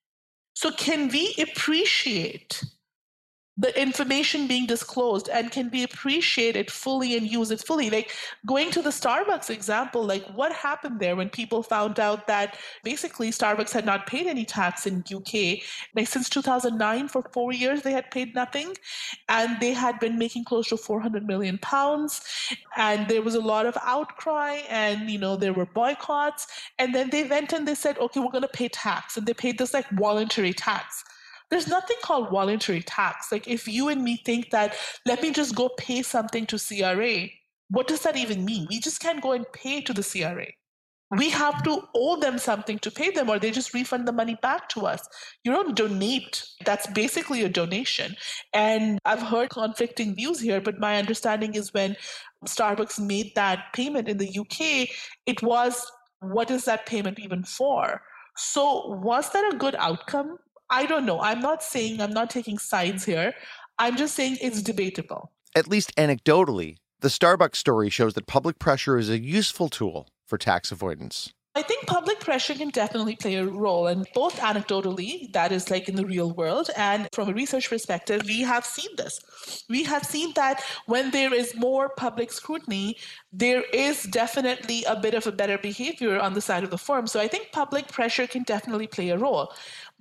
So, 0.61 0.71
can 0.71 1.09
we 1.09 1.35
appreciate 1.39 2.63
the 3.61 3.79
information 3.79 4.47
being 4.47 4.65
disclosed 4.65 5.29
and 5.29 5.51
can 5.51 5.69
be 5.69 5.83
appreciated 5.83 6.71
fully 6.71 7.15
and 7.15 7.27
use 7.27 7.51
it 7.51 7.61
fully. 7.61 7.91
Like 7.91 8.09
going 8.47 8.71
to 8.71 8.81
the 8.81 8.89
Starbucks 8.89 9.51
example, 9.51 10.03
like 10.03 10.25
what 10.33 10.51
happened 10.51 10.99
there 10.99 11.15
when 11.15 11.29
people 11.29 11.61
found 11.61 11.99
out 11.99 12.25
that 12.25 12.57
basically 12.83 13.29
Starbucks 13.29 13.71
had 13.71 13.85
not 13.85 14.07
paid 14.07 14.25
any 14.25 14.45
tax 14.45 14.87
in 14.87 15.03
UK. 15.13 15.61
Like 15.95 16.07
since 16.07 16.27
2009, 16.27 17.07
for 17.07 17.21
four 17.33 17.53
years, 17.53 17.83
they 17.83 17.91
had 17.91 18.09
paid 18.09 18.33
nothing. 18.33 18.73
And 19.29 19.59
they 19.59 19.73
had 19.73 19.99
been 19.99 20.17
making 20.17 20.45
close 20.45 20.69
to 20.69 20.77
400 20.77 21.27
million 21.27 21.59
pounds. 21.59 22.21
And 22.75 23.07
there 23.07 23.21
was 23.21 23.35
a 23.35 23.39
lot 23.39 23.67
of 23.67 23.77
outcry 23.83 24.61
and, 24.69 25.07
you 25.07 25.19
know, 25.19 25.35
there 25.35 25.53
were 25.53 25.67
boycotts. 25.67 26.47
And 26.79 26.95
then 26.95 27.11
they 27.11 27.25
went 27.25 27.53
and 27.53 27.67
they 27.67 27.75
said, 27.75 27.99
okay, 27.99 28.19
we're 28.19 28.31
going 28.31 28.41
to 28.41 28.47
pay 28.47 28.69
tax. 28.69 29.17
And 29.17 29.27
they 29.27 29.35
paid 29.35 29.59
this 29.59 29.75
like 29.75 29.87
voluntary 29.91 30.53
tax 30.53 31.03
there's 31.51 31.67
nothing 31.67 31.97
called 32.01 32.31
voluntary 32.31 32.81
tax. 32.81 33.31
Like 33.31 33.47
if 33.47 33.67
you 33.67 33.89
and 33.89 34.03
me 34.03 34.21
think 34.25 34.49
that, 34.49 34.75
let 35.05 35.21
me 35.21 35.31
just 35.31 35.53
go 35.53 35.69
pay 35.77 36.01
something 36.01 36.45
to 36.47 36.57
CRA, 36.57 37.27
what 37.69 37.87
does 37.87 38.01
that 38.01 38.17
even 38.17 38.43
mean? 38.45 38.67
We 38.69 38.79
just 38.79 39.01
can't 39.01 39.21
go 39.21 39.33
and 39.33 39.45
pay 39.53 39.81
to 39.81 39.93
the 39.93 40.03
CRA. 40.03 40.47
We 41.17 41.29
have 41.29 41.61
to 41.63 41.83
owe 41.93 42.17
them 42.21 42.37
something 42.37 42.79
to 42.79 42.89
pay 42.89 43.11
them, 43.11 43.29
or 43.29 43.37
they 43.37 43.51
just 43.51 43.73
refund 43.73 44.07
the 44.07 44.13
money 44.13 44.37
back 44.41 44.69
to 44.69 44.85
us. 44.85 45.05
You 45.43 45.51
don't 45.51 45.75
donate. 45.75 46.41
That's 46.63 46.87
basically 46.87 47.43
a 47.43 47.49
donation. 47.49 48.15
And 48.53 48.97
I've 49.03 49.21
heard 49.21 49.49
conflicting 49.49 50.15
views 50.15 50.39
here, 50.39 50.61
but 50.61 50.79
my 50.79 50.97
understanding 50.97 51.55
is 51.55 51.73
when 51.73 51.97
Starbucks 52.47 52.97
made 52.97 53.33
that 53.35 53.73
payment 53.73 54.07
in 54.07 54.19
the 54.19 54.39
UK, 54.39 54.87
it 55.25 55.43
was 55.43 55.91
what 56.21 56.49
is 56.49 56.63
that 56.65 56.85
payment 56.85 57.19
even 57.19 57.43
for? 57.43 58.01
So, 58.37 58.95
was 59.03 59.31
that 59.31 59.53
a 59.53 59.57
good 59.57 59.75
outcome? 59.75 60.37
I 60.71 60.85
don't 60.85 61.05
know. 61.05 61.19
I'm 61.19 61.41
not 61.41 61.61
saying 61.61 62.01
I'm 62.01 62.13
not 62.13 62.29
taking 62.29 62.57
sides 62.57 63.03
here. 63.03 63.33
I'm 63.77 63.97
just 63.97 64.15
saying 64.15 64.37
it's 64.41 64.61
debatable. 64.61 65.31
At 65.53 65.67
least 65.67 65.93
anecdotally, 65.97 66.77
the 67.01 67.09
Starbucks 67.09 67.57
story 67.57 67.89
shows 67.89 68.13
that 68.13 68.25
public 68.25 68.57
pressure 68.57 68.97
is 68.97 69.09
a 69.09 69.19
useful 69.19 69.67
tool 69.67 70.07
for 70.25 70.37
tax 70.37 70.71
avoidance. 70.71 71.33
I 71.53 71.61
think 71.61 71.85
public 71.85 72.21
pressure 72.21 72.53
can 72.53 72.69
definitely 72.69 73.17
play 73.17 73.35
a 73.35 73.45
role, 73.45 73.87
and 73.87 74.07
both 74.13 74.39
anecdotally, 74.39 75.31
that 75.33 75.51
is 75.51 75.69
like 75.69 75.89
in 75.89 75.95
the 75.95 76.05
real 76.05 76.31
world, 76.31 76.69
and 76.77 77.09
from 77.11 77.27
a 77.27 77.33
research 77.33 77.69
perspective, 77.69 78.21
we 78.25 78.41
have 78.41 78.65
seen 78.65 78.89
this. 78.95 79.19
We 79.67 79.83
have 79.83 80.05
seen 80.05 80.31
that 80.35 80.63
when 80.85 81.11
there 81.11 81.33
is 81.33 81.53
more 81.55 81.89
public 81.89 82.31
scrutiny, 82.31 82.97
there 83.33 83.63
is 83.73 84.03
definitely 84.03 84.85
a 84.85 84.95
bit 84.95 85.13
of 85.13 85.27
a 85.27 85.31
better 85.33 85.57
behavior 85.57 86.17
on 86.19 86.35
the 86.35 86.41
side 86.41 86.63
of 86.63 86.69
the 86.69 86.77
firm. 86.77 87.05
So 87.05 87.19
I 87.19 87.27
think 87.27 87.51
public 87.51 87.89
pressure 87.89 88.27
can 88.27 88.43
definitely 88.43 88.87
play 88.87 89.09
a 89.09 89.17
role. 89.17 89.51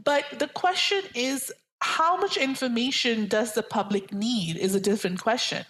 But 0.04 0.24
the 0.38 0.48
question 0.48 1.02
is 1.16 1.52
how 1.80 2.16
much 2.16 2.36
information 2.36 3.26
does 3.26 3.54
the 3.54 3.62
public 3.62 4.12
need 4.12 4.56
is 4.56 4.74
a 4.74 4.80
different 4.80 5.20
question 5.20 5.64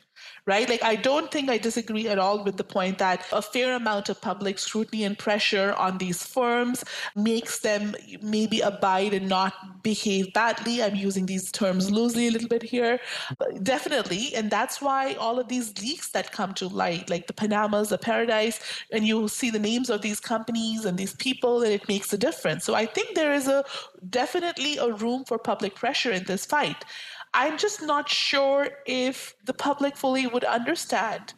right? 0.47 0.69
Like, 0.69 0.83
I 0.83 0.97
don't 0.97 1.31
think 1.31 1.51
I 1.51 1.59
disagree 1.59 2.09
at 2.09 2.19
all 2.19 2.45
with 2.45 2.57
the 2.57 2.65
point 2.65 2.99
that 2.99 3.27
a 3.33 3.43
fair 3.43 3.75
amount 3.75 4.09
of 4.09 4.21
public 4.21 4.59
scrutiny 4.59 5.05
and 5.05 5.19
pressure 5.19 5.75
on 5.75 5.99
these 5.99 6.25
firms 6.25 6.85
makes 7.15 7.61
them 7.61 7.95
maybe 8.23 8.61
abide 8.61 9.15
and 9.15 9.29
not 9.29 9.83
behave 9.83 10.33
badly. 10.33 10.83
I'm 10.83 10.95
using 10.95 11.27
these 11.27 11.51
terms 11.53 11.91
loosely 11.91 12.29
a 12.29 12.31
little 12.31 12.49
bit 12.49 12.63
here. 12.63 13.01
But 13.39 13.63
definitely. 13.65 14.35
And 14.35 14.51
that's 14.51 14.81
why 14.81 15.15
all 15.15 15.39
of 15.39 15.49
these 15.49 15.79
leaks 15.81 16.11
that 16.11 16.33
come 16.33 16.55
to 16.55 16.69
light, 16.69 17.11
like 17.11 17.27
the 17.27 17.33
Panamas, 17.33 17.89
the 17.89 17.99
Paradise, 17.99 18.61
and 18.93 19.07
you 19.07 19.29
see 19.29 19.51
the 19.51 19.59
names 19.59 19.91
of 19.91 20.03
these 20.03 20.21
companies 20.21 20.85
and 20.85 20.99
these 20.99 21.15
people, 21.15 21.63
and 21.63 21.73
it 21.73 21.89
makes 21.89 22.13
a 22.13 22.19
difference. 22.19 22.65
So 22.65 22.75
I 22.75 22.87
think 22.87 23.15
there 23.15 23.33
is 23.33 23.49
a 23.49 23.65
definitely 24.09 24.79
a 24.79 24.93
room 24.93 25.25
for 25.25 25.39
public 25.39 25.75
pressure 25.75 26.11
in 26.11 26.25
this 26.25 26.45
fight. 26.47 26.85
I'm 27.35 27.59
just 27.59 27.83
not 27.83 28.09
sure 28.09 28.69
if 28.87 29.35
the 29.45 29.55
public 29.55 29.97
fully 29.97 30.27
would 30.27 30.45
understand 30.45 31.35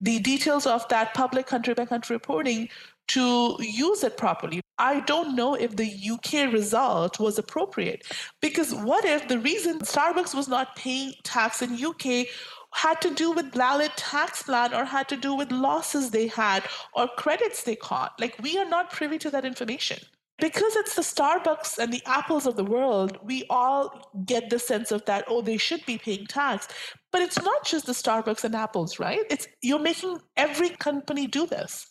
the 0.00 0.18
details 0.18 0.66
of 0.66 0.86
that 0.88 1.14
public 1.14 1.46
country 1.46 1.74
by 1.74 1.86
country 1.86 2.14
reporting 2.14 2.68
to 3.08 3.56
use 3.60 4.02
it 4.02 4.16
properly. 4.16 4.60
I 4.78 5.00
don't 5.00 5.36
know 5.36 5.54
if 5.54 5.76
the 5.76 5.90
UK 6.10 6.52
result 6.52 7.20
was 7.20 7.38
appropriate 7.38 8.04
because 8.42 8.74
what 8.74 9.04
if 9.04 9.28
the 9.28 9.38
reason 9.38 9.78
Starbucks 9.78 10.34
was 10.34 10.48
not 10.48 10.76
paying 10.76 11.14
tax 11.22 11.62
in 11.62 11.82
UK 11.82 12.26
had 12.74 13.00
to 13.00 13.14
do 13.14 13.30
with 13.32 13.52
valid 13.52 13.90
tax 13.96 14.42
plan 14.42 14.74
or 14.74 14.84
had 14.84 15.08
to 15.08 15.16
do 15.16 15.34
with 15.34 15.50
losses 15.50 16.10
they 16.10 16.26
had 16.26 16.62
or 16.92 17.08
credits 17.16 17.62
they 17.62 17.76
caught. 17.76 18.12
Like 18.20 18.36
we 18.42 18.58
are 18.58 18.68
not 18.68 18.90
privy 18.90 19.18
to 19.18 19.30
that 19.30 19.46
information 19.46 19.98
because 20.38 20.76
it's 20.76 20.94
the 20.94 21.02
Starbucks 21.02 21.78
and 21.78 21.92
the 21.92 22.02
Apples 22.06 22.46
of 22.46 22.56
the 22.56 22.64
world, 22.64 23.18
we 23.22 23.44
all 23.48 24.12
get 24.26 24.50
the 24.50 24.58
sense 24.58 24.92
of 24.92 25.04
that, 25.06 25.24
oh, 25.28 25.40
they 25.40 25.56
should 25.56 25.84
be 25.86 25.98
paying 25.98 26.26
tax. 26.26 26.68
But 27.10 27.22
it's 27.22 27.40
not 27.40 27.64
just 27.64 27.86
the 27.86 27.92
Starbucks 27.92 28.44
and 28.44 28.54
Apples, 28.54 28.98
right? 28.98 29.20
It's 29.30 29.48
you're 29.62 29.78
making 29.78 30.18
every 30.36 30.70
company 30.70 31.26
do 31.26 31.46
this. 31.46 31.90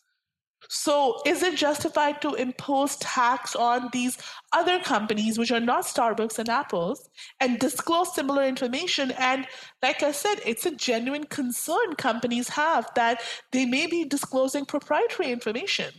So 0.69 1.21
is 1.25 1.43
it 1.43 1.57
justified 1.57 2.21
to 2.21 2.33
impose 2.33 2.95
tax 2.97 3.55
on 3.55 3.89
these 3.93 4.17
other 4.51 4.79
companies 4.79 5.37
which 5.37 5.51
are 5.51 5.59
not 5.59 5.85
Starbucks 5.85 6.39
and 6.39 6.49
Apples 6.49 7.07
and 7.39 7.59
disclose 7.59 8.15
similar 8.15 8.45
information? 8.45 9.11
And 9.11 9.47
like 9.83 10.01
I 10.01 10.11
said, 10.11 10.39
it's 10.45 10.65
a 10.65 10.75
genuine 10.75 11.25
concern 11.25 11.95
companies 11.97 12.49
have 12.49 12.89
that 12.95 13.21
they 13.51 13.65
may 13.65 13.87
be 13.87 14.05
disclosing 14.05 14.65
proprietary 14.65 15.31
information 15.31 15.93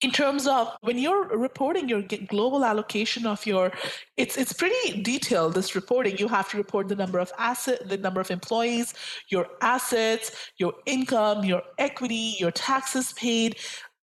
in 0.00 0.10
terms 0.10 0.46
of 0.46 0.76
when 0.82 0.98
you're 0.98 1.26
reporting 1.28 1.88
your 1.88 2.02
global 2.28 2.64
allocation 2.64 3.26
of 3.26 3.44
your 3.46 3.72
it's 4.16 4.36
it's 4.36 4.52
pretty 4.52 5.02
detailed 5.02 5.54
this 5.54 5.74
reporting. 5.74 6.18
You 6.18 6.28
have 6.28 6.50
to 6.50 6.56
report 6.56 6.88
the 6.88 6.96
number 6.96 7.18
of 7.18 7.32
asset 7.38 7.88
the 7.88 7.96
number 7.96 8.20
of 8.20 8.30
employees 8.30 8.94
your 9.28 9.46
assets 9.60 10.50
your 10.58 10.74
income 10.86 11.44
your 11.44 11.62
equity 11.78 12.36
your 12.38 12.50
taxes 12.50 13.12
paid. 13.14 13.56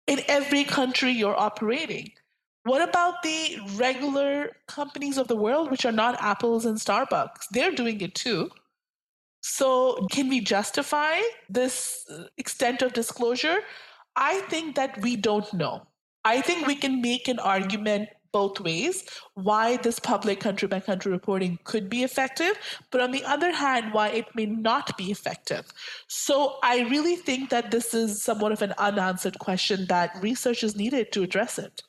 In 0.06 0.20
every 0.28 0.64
country 0.64 1.12
you're 1.12 1.38
operating. 1.38 2.10
What 2.64 2.86
about 2.86 3.22
the 3.22 3.58
regular 3.76 4.50
companies 4.68 5.16
of 5.18 5.28
the 5.28 5.36
world 5.36 5.70
which 5.70 5.86
are 5.86 5.92
not 5.92 6.20
apples 6.20 6.64
and 6.66 6.78
starbucks? 6.78 7.48
They're 7.52 7.72
doing 7.72 8.00
it 8.00 8.14
too. 8.14 8.50
So 9.42 10.06
can 10.10 10.28
we 10.28 10.40
justify 10.40 11.20
this 11.50 12.04
uh, 12.10 12.24
extent 12.38 12.80
of 12.80 12.94
disclosure 12.94 13.58
I 14.16 14.40
think 14.42 14.76
that 14.76 15.00
we 15.02 15.16
don't 15.16 15.52
know. 15.52 15.87
I 16.25 16.40
think 16.40 16.66
we 16.66 16.76
can 16.76 17.00
make 17.02 17.28
an 17.28 17.38
argument 17.38 18.09
both 18.33 18.59
ways 18.59 19.04
why 19.35 19.76
this 19.78 19.99
public 20.00 20.40
country 20.40 20.66
by 20.66 20.80
country 20.80 21.12
reporting 21.12 21.59
could 21.64 21.88
be 21.88 22.02
effective, 22.02 22.59
but 22.90 23.00
on 23.00 23.12
the 23.12 23.23
other 23.25 23.52
hand, 23.52 23.92
why 23.92 24.09
it 24.09 24.26
may 24.35 24.47
not 24.47 24.97
be 24.99 25.11
effective. 25.11 25.73
So 26.09 26.56
I 26.62 26.80
really 26.88 27.14
think 27.14 27.50
that 27.50 27.71
this 27.71 27.94
is 27.94 28.23
somewhat 28.23 28.50
of 28.50 28.62
an 28.62 28.75
unanswered 28.78 29.38
question 29.38 29.87
that 29.88 30.16
research 30.21 30.64
is 30.64 30.75
needed 30.75 31.12
to 31.12 31.23
address 31.23 31.59
it. 31.59 31.83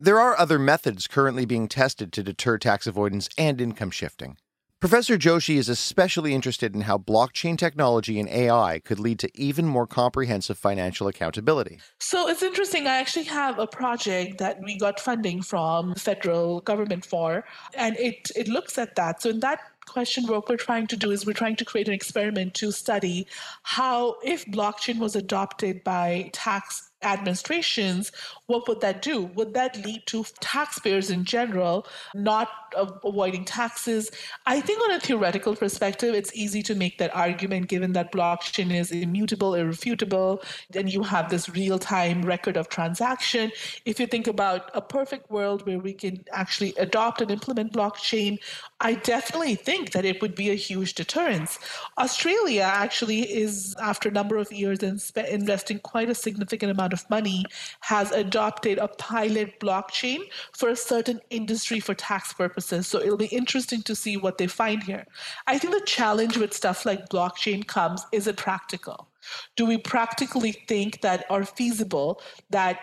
There 0.00 0.18
are 0.18 0.38
other 0.38 0.58
methods 0.58 1.06
currently 1.06 1.44
being 1.44 1.68
tested 1.68 2.12
to 2.14 2.22
deter 2.22 2.58
tax 2.58 2.86
avoidance 2.86 3.28
and 3.36 3.60
income 3.60 3.90
shifting. 3.90 4.36
Professor 4.82 5.16
Joshi 5.16 5.58
is 5.58 5.68
especially 5.68 6.34
interested 6.34 6.74
in 6.74 6.80
how 6.80 6.98
blockchain 6.98 7.56
technology 7.56 8.18
and 8.18 8.28
AI 8.28 8.80
could 8.84 8.98
lead 8.98 9.20
to 9.20 9.30
even 9.32 9.64
more 9.64 9.86
comprehensive 9.86 10.58
financial 10.58 11.06
accountability. 11.06 11.78
So 12.00 12.28
it's 12.28 12.42
interesting. 12.42 12.88
I 12.88 12.96
actually 12.96 13.26
have 13.26 13.60
a 13.60 13.66
project 13.68 14.38
that 14.38 14.60
we 14.60 14.76
got 14.76 14.98
funding 14.98 15.40
from 15.40 15.90
the 15.90 16.00
federal 16.00 16.62
government 16.62 17.04
for, 17.04 17.44
and 17.74 17.96
it, 17.96 18.32
it 18.34 18.48
looks 18.48 18.76
at 18.76 18.96
that. 18.96 19.22
So 19.22 19.30
in 19.30 19.38
that 19.38 19.60
question 19.86 20.26
what 20.26 20.48
we're 20.48 20.56
trying 20.56 20.88
to 20.88 20.96
do 20.96 21.12
is 21.12 21.26
we're 21.26 21.32
trying 21.32 21.56
to 21.56 21.64
create 21.64 21.86
an 21.86 21.94
experiment 21.94 22.54
to 22.54 22.72
study 22.72 23.26
how 23.62 24.16
if 24.24 24.44
blockchain 24.46 24.98
was 24.98 25.16
adopted 25.16 25.82
by 25.84 26.30
tax 26.32 26.91
administrations, 27.02 28.12
what 28.46 28.68
would 28.68 28.80
that 28.80 29.02
do? 29.02 29.22
Would 29.22 29.54
that 29.54 29.82
lead 29.84 30.02
to 30.06 30.24
taxpayers 30.40 31.10
in 31.10 31.24
general 31.24 31.86
not 32.14 32.48
avoiding 32.76 33.44
taxes? 33.44 34.10
I 34.46 34.60
think, 34.60 34.82
on 34.82 34.92
a 34.92 35.00
theoretical 35.00 35.56
perspective, 35.56 36.14
it's 36.14 36.34
easy 36.34 36.62
to 36.64 36.74
make 36.74 36.98
that 36.98 37.14
argument 37.14 37.68
given 37.68 37.92
that 37.92 38.12
blockchain 38.12 38.74
is 38.74 38.90
immutable, 38.90 39.54
irrefutable, 39.54 40.42
and 40.74 40.92
you 40.92 41.02
have 41.02 41.30
this 41.30 41.48
real 41.48 41.78
time 41.78 42.22
record 42.22 42.56
of 42.56 42.68
transaction. 42.68 43.52
If 43.84 43.98
you 44.00 44.06
think 44.06 44.26
about 44.26 44.70
a 44.74 44.80
perfect 44.80 45.30
world 45.30 45.66
where 45.66 45.78
we 45.78 45.92
can 45.92 46.24
actually 46.32 46.74
adopt 46.78 47.20
and 47.20 47.30
implement 47.30 47.72
blockchain, 47.72 48.38
I 48.80 48.94
definitely 48.94 49.54
think 49.54 49.92
that 49.92 50.04
it 50.04 50.20
would 50.20 50.34
be 50.34 50.50
a 50.50 50.54
huge 50.54 50.94
deterrence. 50.94 51.58
Australia 51.98 52.62
actually 52.62 53.20
is, 53.20 53.74
after 53.80 54.08
a 54.08 54.12
number 54.12 54.36
of 54.36 54.52
years, 54.52 54.82
in 54.82 54.98
investing 55.28 55.78
quite 55.78 56.10
a 56.10 56.14
significant 56.14 56.72
amount 56.72 56.91
amount 56.92 57.02
of 57.02 57.10
money 57.10 57.44
has 57.80 58.10
adopted 58.12 58.78
a 58.78 58.88
pilot 58.88 59.58
blockchain 59.60 60.20
for 60.52 60.68
a 60.68 60.76
certain 60.76 61.20
industry 61.30 61.80
for 61.80 61.94
tax 61.94 62.32
purposes. 62.32 62.86
So 62.86 63.00
it'll 63.00 63.16
be 63.16 63.26
interesting 63.26 63.82
to 63.82 63.94
see 63.94 64.16
what 64.16 64.38
they 64.38 64.46
find 64.46 64.82
here. 64.82 65.06
I 65.46 65.58
think 65.58 65.74
the 65.74 65.86
challenge 65.86 66.36
with 66.36 66.52
stuff 66.52 66.84
like 66.84 67.08
blockchain 67.08 67.66
comes 67.66 68.04
is 68.12 68.26
it 68.26 68.36
practical? 68.36 69.08
Do 69.56 69.66
we 69.66 69.78
practically 69.78 70.52
think 70.68 71.00
that 71.02 71.24
are 71.30 71.44
feasible 71.44 72.20
that 72.50 72.78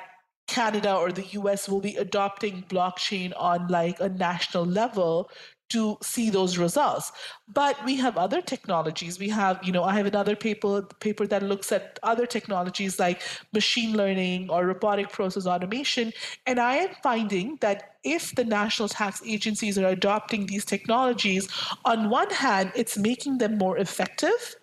Canada 0.48 0.96
or 0.96 1.12
the 1.12 1.26
US 1.40 1.70
will 1.70 1.82
be 1.82 1.96
adopting 1.96 2.64
blockchain 2.70 3.34
on 3.38 3.68
like 3.68 4.00
a 4.00 4.10
national 4.10 4.66
level 4.66 5.30
to 5.70 5.98
see 6.02 6.30
those 6.30 6.58
results. 6.58 7.12
But 7.48 7.84
we 7.86 7.96
have 7.98 8.18
other 8.18 8.42
technologies. 8.42 9.20
We 9.20 9.30
have, 9.30 9.60
you 9.64 9.72
know, 9.72 9.84
I 9.84 9.96
have 9.96 10.06
another 10.06 10.36
paper 10.36 10.84
paper 11.00 11.28
that 11.28 11.44
looks 11.44 11.72
at 11.72 12.00
other 12.04 12.26
technologies 12.26 13.00
like 13.00 13.22
machine 13.54 13.96
learning 13.96 14.50
or 14.50 14.66
robotic 14.66 15.12
process 15.12 15.46
automation. 15.46 16.12
And 16.46 16.60
I 16.60 16.76
am 16.76 16.90
finding 17.02 17.58
that 17.62 17.96
if 18.04 18.34
the 18.36 18.46
national 18.46 18.88
tax 18.88 19.22
agencies 19.26 19.78
are 19.78 19.88
adopting 19.88 20.46
these 20.46 20.66
technologies, 20.66 21.50
on 21.86 22.10
one 22.10 22.30
hand, 22.30 22.72
it's 22.76 22.98
making 22.98 23.40
them 23.40 23.58
more 23.58 23.78
effective. 23.78 24.56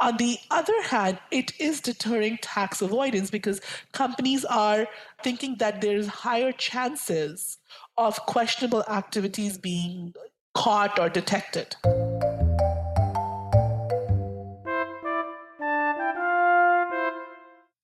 On 0.00 0.16
the 0.16 0.38
other 0.50 0.80
hand, 0.82 1.18
it 1.30 1.58
is 1.58 1.80
deterring 1.80 2.38
tax 2.42 2.82
avoidance 2.82 3.30
because 3.30 3.60
companies 3.92 4.44
are 4.44 4.86
thinking 5.22 5.56
that 5.58 5.80
there's 5.80 6.06
higher 6.06 6.52
chances 6.52 7.58
of 7.96 8.20
questionable 8.26 8.84
activities 8.88 9.58
being 9.58 10.14
caught 10.54 10.98
or 10.98 11.08
detected. 11.08 11.76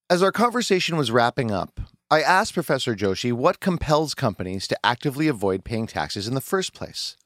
As 0.09 0.25
our 0.25 0.33
conversation 0.33 0.97
was 0.97 1.12
wrapping 1.12 1.53
up, 1.53 1.79
I 2.11 2.21
asked 2.21 2.55
Professor 2.55 2.97
Joshi 2.97 3.33
what 3.33 3.61
compels 3.61 4.15
companies 4.15 4.67
to 4.67 4.79
actively 4.85 5.29
avoid 5.29 5.65
paying 5.65 5.87
taxes 5.87 6.27
in 6.27 6.35
the 6.35 6.41
first 6.41 6.75
place. 6.75 7.17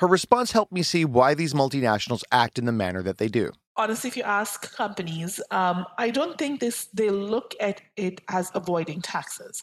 Her 0.00 0.08
response 0.08 0.50
helped 0.50 0.72
me 0.72 0.82
see 0.82 1.04
why 1.04 1.34
these 1.34 1.54
multinationals 1.54 2.24
act 2.32 2.58
in 2.58 2.64
the 2.64 2.72
manner 2.72 3.02
that 3.02 3.18
they 3.18 3.28
do. 3.28 3.52
Honestly, 3.76 4.08
if 4.08 4.16
you 4.16 4.24
ask 4.24 4.74
companies, 4.74 5.40
um, 5.52 5.86
I 5.98 6.10
don't 6.10 6.36
think 6.36 6.58
this 6.58 6.86
they 6.92 7.10
look 7.10 7.54
at 7.60 7.80
it 7.96 8.20
as 8.28 8.50
avoiding 8.54 9.00
taxes. 9.02 9.62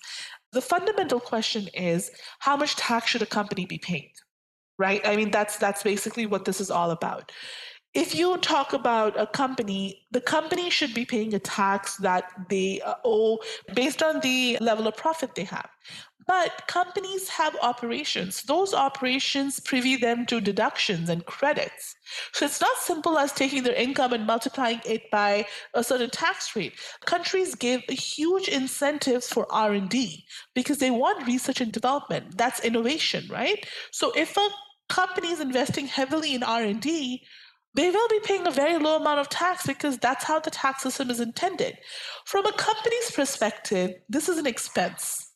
The 0.54 0.62
fundamental 0.62 1.20
question 1.20 1.68
is 1.74 2.12
how 2.40 2.56
much 2.56 2.76
tax 2.78 3.10
should 3.10 3.24
a 3.24 3.26
company 3.26 3.66
be 3.66 3.80
paying? 3.80 4.12
Right? 4.78 5.02
I 5.06 5.16
mean, 5.16 5.32
that's 5.32 5.58
that's 5.58 5.84
basically 5.84 6.26
what 6.26 6.46
this 6.46 6.60
is 6.62 6.72
all 6.72 6.92
about. 6.92 7.32
If 7.94 8.16
you 8.16 8.38
talk 8.38 8.74
about 8.74 9.20
a 9.20 9.28
company, 9.28 10.02
the 10.12 10.22
company 10.22 10.72
should 10.72 10.96
be 10.96 11.06
paying 11.06 11.36
a 11.36 11.40
tax 11.40 11.98
that 11.98 12.24
they 12.50 12.82
uh, 12.82 12.96
owe 13.06 13.38
based 13.76 14.02
on 14.02 14.20
the 14.22 14.58
level 14.60 14.88
of 14.88 14.98
profit 14.98 15.36
they 15.36 15.44
have. 15.44 15.70
But 16.26 16.68
companies 16.68 17.28
have 17.30 17.56
operations. 17.62 18.44
Those 18.44 18.74
operations 18.74 19.60
privy 19.60 19.96
them 19.96 20.26
to 20.28 20.40
deductions 20.40 21.10
and 21.10 21.26
credits. 21.26 21.96
So 22.32 22.46
it's 22.46 22.62
not 22.62 22.78
simple 22.78 23.18
as 23.18 23.34
taking 23.34 23.64
their 23.64 23.76
income 23.76 24.14
and 24.14 24.26
multiplying 24.26 24.82
it 24.86 25.10
by 25.12 25.46
a 25.74 25.84
certain 25.84 26.10
tax 26.10 26.56
rate. 26.56 26.74
Countries 27.06 27.56
give 27.56 27.82
huge 27.90 28.48
incentives 28.48 29.28
for 29.28 29.52
R&D 29.52 30.26
because 30.56 30.78
they 30.78 30.92
want 30.92 31.28
research 31.28 31.62
and 31.62 31.72
development. 31.72 32.38
That's 32.38 32.62
innovation, 32.62 33.28
right? 33.30 33.66
So 33.92 34.12
if 34.16 34.38
a 34.38 34.50
company 34.94 35.32
is 35.32 35.40
investing 35.40 35.88
heavily 35.88 36.36
in 36.36 36.44
R&D, 36.44 37.26
they 37.76 37.90
will 37.90 38.08
be 38.10 38.20
paying 38.24 38.46
a 38.46 38.52
very 38.52 38.78
low 38.78 38.98
amount 38.98 39.20
of 39.20 39.28
tax 39.28 39.66
because 39.66 39.98
that's 39.98 40.24
how 40.24 40.40
the 40.40 40.52
tax 40.52 40.84
system 40.84 41.10
is 41.10 41.20
intended. 41.20 41.80
From 42.26 42.46
a 42.46 42.54
company's 42.54 43.10
perspective, 43.10 43.96
this 44.08 44.30
is 44.30 44.38
an 44.38 44.46
expense. 44.46 45.33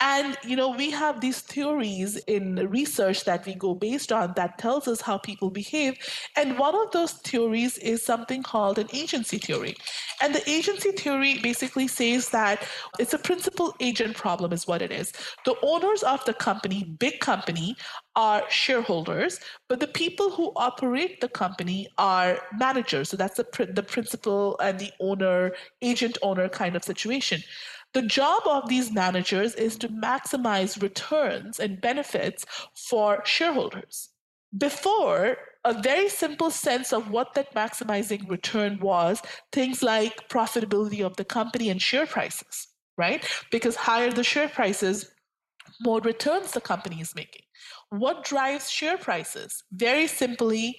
And, 0.00 0.36
you 0.44 0.56
know, 0.56 0.70
we 0.70 0.90
have 0.90 1.20
these 1.20 1.40
theories 1.40 2.16
in 2.26 2.56
research 2.70 3.24
that 3.24 3.46
we 3.46 3.54
go 3.54 3.74
based 3.74 4.12
on 4.12 4.34
that 4.36 4.58
tells 4.58 4.88
us 4.88 5.00
how 5.00 5.18
people 5.18 5.50
behave. 5.50 5.96
And 6.36 6.58
one 6.58 6.74
of 6.74 6.90
those 6.90 7.12
theories 7.12 7.78
is 7.78 8.04
something 8.04 8.42
called 8.42 8.78
an 8.78 8.88
agency 8.92 9.38
theory. 9.38 9.76
And 10.22 10.34
the 10.34 10.48
agency 10.48 10.92
theory 10.92 11.38
basically 11.38 11.88
says 11.88 12.28
that 12.30 12.66
it's 12.98 13.14
a 13.14 13.18
principal 13.18 13.74
agent 13.80 14.16
problem, 14.16 14.52
is 14.52 14.66
what 14.66 14.82
it 14.82 14.92
is. 14.92 15.12
The 15.44 15.56
owners 15.62 16.02
of 16.02 16.24
the 16.24 16.34
company, 16.34 16.84
big 16.98 17.20
company, 17.20 17.76
are 18.16 18.44
shareholders, 18.48 19.40
but 19.68 19.80
the 19.80 19.88
people 19.88 20.30
who 20.30 20.52
operate 20.56 21.20
the 21.20 21.28
company 21.28 21.88
are 21.98 22.38
managers. 22.58 23.08
So 23.08 23.16
that's 23.16 23.36
the, 23.36 23.70
the 23.72 23.82
principal 23.82 24.56
and 24.60 24.78
the 24.78 24.92
owner, 25.00 25.52
agent 25.82 26.18
owner 26.22 26.48
kind 26.48 26.76
of 26.76 26.84
situation. 26.84 27.42
The 27.94 28.02
job 28.02 28.42
of 28.46 28.68
these 28.68 28.90
managers 28.92 29.54
is 29.54 29.76
to 29.78 29.88
maximize 29.88 30.82
returns 30.82 31.60
and 31.60 31.80
benefits 31.80 32.44
for 32.74 33.24
shareholders. 33.24 34.10
Before, 34.56 35.36
a 35.64 35.80
very 35.80 36.08
simple 36.08 36.50
sense 36.50 36.92
of 36.92 37.10
what 37.10 37.34
that 37.34 37.54
maximizing 37.54 38.28
return 38.28 38.78
was 38.80 39.22
things 39.52 39.82
like 39.82 40.28
profitability 40.28 41.04
of 41.04 41.16
the 41.16 41.24
company 41.24 41.70
and 41.70 41.80
share 41.80 42.06
prices, 42.06 42.68
right? 42.98 43.24
Because 43.50 43.76
higher 43.76 44.10
the 44.10 44.24
share 44.24 44.48
prices, 44.48 45.10
more 45.80 46.00
returns 46.00 46.52
the 46.52 46.60
company 46.60 47.00
is 47.00 47.14
making. 47.14 47.42
What 47.90 48.24
drives 48.24 48.70
share 48.70 48.98
prices? 48.98 49.62
Very 49.72 50.06
simply, 50.08 50.78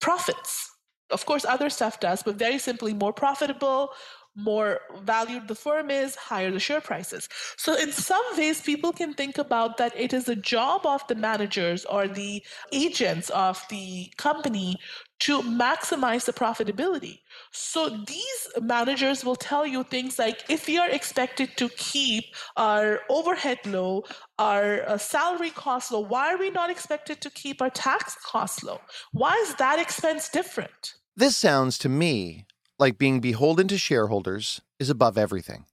profits. 0.00 0.70
Of 1.10 1.26
course, 1.26 1.44
other 1.44 1.70
stuff 1.70 2.00
does, 2.00 2.22
but 2.22 2.36
very 2.36 2.58
simply, 2.58 2.94
more 2.94 3.12
profitable, 3.12 3.90
more 4.36 4.80
valued 5.02 5.48
the 5.48 5.54
firm 5.54 5.90
is, 5.90 6.16
higher 6.16 6.50
the 6.50 6.58
share 6.58 6.80
prices. 6.80 7.28
So, 7.56 7.74
in 7.76 7.92
some 7.92 8.24
ways, 8.36 8.60
people 8.60 8.92
can 8.92 9.14
think 9.14 9.38
about 9.38 9.76
that 9.78 9.98
it 9.98 10.12
is 10.12 10.24
the 10.24 10.36
job 10.36 10.84
of 10.84 11.06
the 11.06 11.14
managers 11.14 11.84
or 11.84 12.08
the 12.08 12.42
agents 12.72 13.30
of 13.30 13.64
the 13.70 14.12
company 14.16 14.76
to 15.20 15.40
maximize 15.42 16.24
the 16.24 16.32
profitability. 16.32 17.20
So, 17.52 17.88
these 17.88 18.48
managers 18.60 19.24
will 19.24 19.36
tell 19.36 19.66
you 19.66 19.84
things 19.84 20.18
like 20.18 20.44
if 20.48 20.66
we 20.66 20.78
are 20.78 20.90
expected 20.90 21.56
to 21.56 21.68
keep 21.70 22.24
our 22.56 23.00
overhead 23.08 23.60
low, 23.66 24.04
our 24.38 24.82
uh, 24.88 24.98
salary 24.98 25.50
costs 25.50 25.92
low, 25.92 26.00
why 26.00 26.34
are 26.34 26.38
we 26.38 26.50
not 26.50 26.70
expected 26.70 27.20
to 27.20 27.30
keep 27.30 27.62
our 27.62 27.70
tax 27.70 28.16
costs 28.24 28.64
low? 28.64 28.80
Why 29.12 29.34
is 29.46 29.54
that 29.56 29.78
expense 29.78 30.28
different? 30.28 30.94
This 31.16 31.36
sounds 31.36 31.78
to 31.78 31.88
me 31.88 32.46
like 32.78 32.98
being 32.98 33.20
beholden 33.20 33.68
to 33.68 33.78
shareholders, 33.78 34.60
is 34.78 34.90
above 34.90 35.16
everything, 35.16 35.66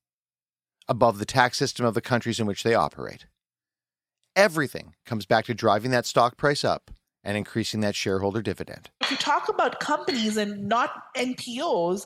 above 0.88 1.20
the 1.20 1.26
tax 1.26 1.58
system 1.58 1.86
of 1.86 1.94
the 1.94 2.02
countries 2.02 2.40
in 2.40 2.46
which 2.46 2.64
they 2.64 2.76
operate. 2.76 3.26
Everything 4.36 4.96
comes 5.06 5.26
back 5.26 5.46
to 5.46 5.54
driving 5.54 5.92
that 5.92 6.06
stock 6.06 6.38
price 6.38 6.64
up 6.64 6.92
and 7.24 7.38
increasing 7.38 7.82
that 7.82 7.96
shareholder 7.96 8.42
dividend. 8.42 8.90
If 9.02 9.12
you 9.12 9.18
talk 9.18 9.50
about 9.50 9.80
companies 9.80 10.38
and 10.38 10.68
not 10.68 10.92
NPOs, 11.16 12.06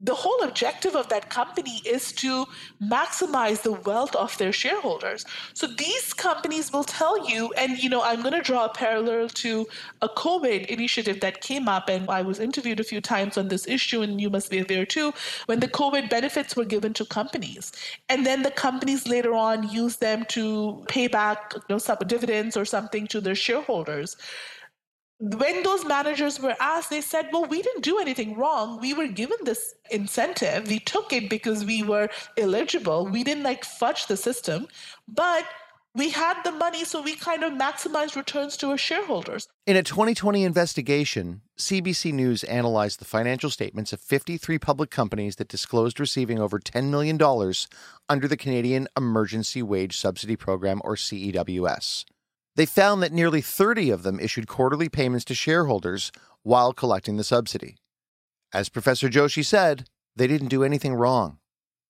the 0.00 0.14
whole 0.14 0.42
objective 0.42 0.96
of 0.96 1.08
that 1.08 1.28
company 1.28 1.82
is 1.84 2.12
to 2.12 2.46
maximize 2.82 3.62
the 3.62 3.72
wealth 3.72 4.16
of 4.16 4.36
their 4.38 4.52
shareholders. 4.52 5.26
So 5.52 5.66
these 5.66 6.14
companies 6.14 6.72
will 6.72 6.84
tell 6.84 7.28
you, 7.28 7.52
and 7.52 7.82
you 7.82 7.90
know, 7.90 8.02
I'm 8.02 8.22
going 8.22 8.34
to 8.34 8.40
draw 8.40 8.64
a 8.64 8.72
parallel 8.72 9.28
to 9.28 9.66
a 10.00 10.08
COVID 10.08 10.66
initiative 10.66 11.20
that 11.20 11.42
came 11.42 11.68
up, 11.68 11.88
and 11.88 12.08
I 12.08 12.22
was 12.22 12.40
interviewed 12.40 12.80
a 12.80 12.84
few 12.84 13.00
times 13.00 13.36
on 13.36 13.48
this 13.48 13.68
issue, 13.68 14.00
and 14.00 14.20
you 14.20 14.30
must 14.30 14.50
be 14.50 14.60
aware 14.60 14.86
too, 14.86 15.12
when 15.46 15.60
the 15.60 15.68
COVID 15.68 16.08
benefits 16.08 16.56
were 16.56 16.64
given 16.64 16.94
to 16.94 17.04
companies, 17.04 17.72
and 18.08 18.24
then 18.24 18.42
the 18.42 18.50
companies 18.50 19.06
later 19.06 19.34
on 19.34 19.68
used 19.68 20.00
them 20.00 20.24
to 20.30 20.82
pay 20.88 21.08
back, 21.08 21.52
you 21.54 21.62
know, 21.68 21.78
some 21.78 21.98
dividends 22.06 22.56
or 22.56 22.64
something 22.64 23.06
to 23.08 23.20
their 23.20 23.34
shareholders 23.34 24.16
when 25.20 25.62
those 25.62 25.84
managers 25.84 26.40
were 26.40 26.56
asked, 26.60 26.88
they 26.88 27.02
said, 27.02 27.28
Well, 27.30 27.44
we 27.44 27.60
didn't 27.60 27.84
do 27.84 27.98
anything 27.98 28.36
wrong. 28.36 28.80
We 28.80 28.94
were 28.94 29.06
given 29.06 29.36
this 29.44 29.74
incentive. 29.90 30.68
We 30.68 30.78
took 30.80 31.12
it 31.12 31.28
because 31.28 31.64
we 31.64 31.82
were 31.82 32.08
eligible. 32.38 33.06
We 33.06 33.22
didn't 33.22 33.44
like 33.44 33.64
fudge 33.64 34.06
the 34.06 34.16
system, 34.16 34.66
but 35.06 35.44
we 35.94 36.10
had 36.10 36.42
the 36.44 36.52
money, 36.52 36.84
so 36.84 37.02
we 37.02 37.16
kind 37.16 37.42
of 37.42 37.52
maximized 37.52 38.16
returns 38.16 38.56
to 38.58 38.70
our 38.70 38.78
shareholders. 38.78 39.48
In 39.66 39.76
a 39.76 39.82
2020 39.82 40.44
investigation, 40.44 41.42
CBC 41.58 42.12
News 42.12 42.44
analyzed 42.44 43.00
the 43.00 43.04
financial 43.04 43.50
statements 43.50 43.92
of 43.92 44.00
53 44.00 44.58
public 44.58 44.90
companies 44.90 45.36
that 45.36 45.48
disclosed 45.48 45.98
receiving 45.98 46.38
over 46.38 46.60
$10 46.60 46.90
million 46.90 47.20
under 48.08 48.28
the 48.28 48.36
Canadian 48.36 48.86
Emergency 48.96 49.62
Wage 49.62 49.98
Subsidy 49.98 50.36
Program, 50.36 50.80
or 50.84 50.94
CEWS. 50.94 52.04
They 52.60 52.66
found 52.66 53.02
that 53.02 53.10
nearly 53.10 53.40
30 53.40 53.88
of 53.88 54.02
them 54.02 54.20
issued 54.20 54.46
quarterly 54.46 54.90
payments 54.90 55.24
to 55.24 55.34
shareholders 55.34 56.12
while 56.42 56.74
collecting 56.74 57.16
the 57.16 57.24
subsidy. 57.24 57.78
As 58.52 58.68
Professor 58.68 59.08
Joshi 59.08 59.42
said, 59.42 59.88
they 60.14 60.26
didn't 60.26 60.48
do 60.48 60.62
anything 60.62 60.92
wrong. 60.92 61.38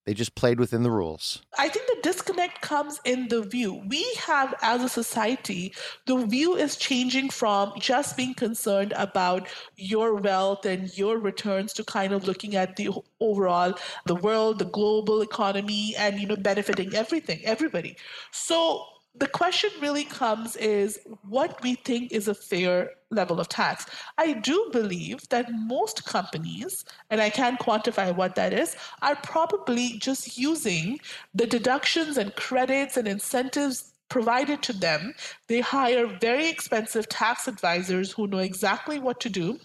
They 0.06 0.14
just 0.14 0.36
played 0.36 0.60
within 0.60 0.84
the 0.84 0.90
rules. 0.92 1.42
I 1.58 1.68
think 1.68 1.88
the 1.88 1.98
disconnect 2.04 2.60
comes 2.60 3.00
in 3.04 3.26
the 3.26 3.42
view. 3.42 3.82
We 3.88 4.14
have, 4.20 4.54
as 4.62 4.84
a 4.84 4.88
society, 4.88 5.74
the 6.06 6.24
view 6.26 6.54
is 6.54 6.76
changing 6.76 7.30
from 7.30 7.72
just 7.80 8.16
being 8.16 8.34
concerned 8.34 8.92
about 8.96 9.48
your 9.74 10.14
wealth 10.14 10.66
and 10.66 10.96
your 10.96 11.18
returns 11.18 11.72
to 11.72 11.84
kind 11.84 12.12
of 12.12 12.28
looking 12.28 12.54
at 12.54 12.76
the 12.76 12.90
overall, 13.18 13.74
the 14.06 14.14
world, 14.14 14.60
the 14.60 14.66
global 14.66 15.20
economy, 15.20 15.96
and, 15.98 16.20
you 16.20 16.28
know, 16.28 16.36
benefiting 16.36 16.94
everything, 16.94 17.40
everybody. 17.44 17.96
So 18.30 18.86
the 19.14 19.26
question 19.26 19.70
really 19.80 20.04
comes 20.04 20.56
is 20.56 20.98
what 21.28 21.60
we 21.62 21.74
think 21.74 22.12
is 22.12 22.28
a 22.28 22.34
fair 22.34 22.90
level 23.10 23.40
of 23.40 23.48
tax. 23.48 23.86
I 24.18 24.34
do 24.34 24.68
believe 24.72 25.28
that 25.30 25.52
most 25.52 26.04
companies, 26.04 26.84
and 27.10 27.20
I 27.20 27.28
can't 27.30 27.58
quantify 27.58 28.14
what 28.14 28.36
that 28.36 28.52
is, 28.52 28.76
are 29.02 29.16
probably 29.16 29.98
just 29.98 30.38
using 30.38 31.00
the 31.34 31.46
deductions 31.46 32.18
and 32.18 32.34
credits 32.36 32.96
and 32.96 33.08
incentives 33.08 33.92
provided 34.08 34.62
to 34.62 34.72
them. 34.72 35.14
They 35.48 35.60
hire 35.60 36.06
very 36.06 36.48
expensive 36.48 37.08
tax 37.08 37.48
advisors 37.48 38.12
who 38.12 38.26
know 38.26 38.38
exactly 38.38 38.98
what 38.98 39.20
to 39.20 39.28
do 39.28 39.58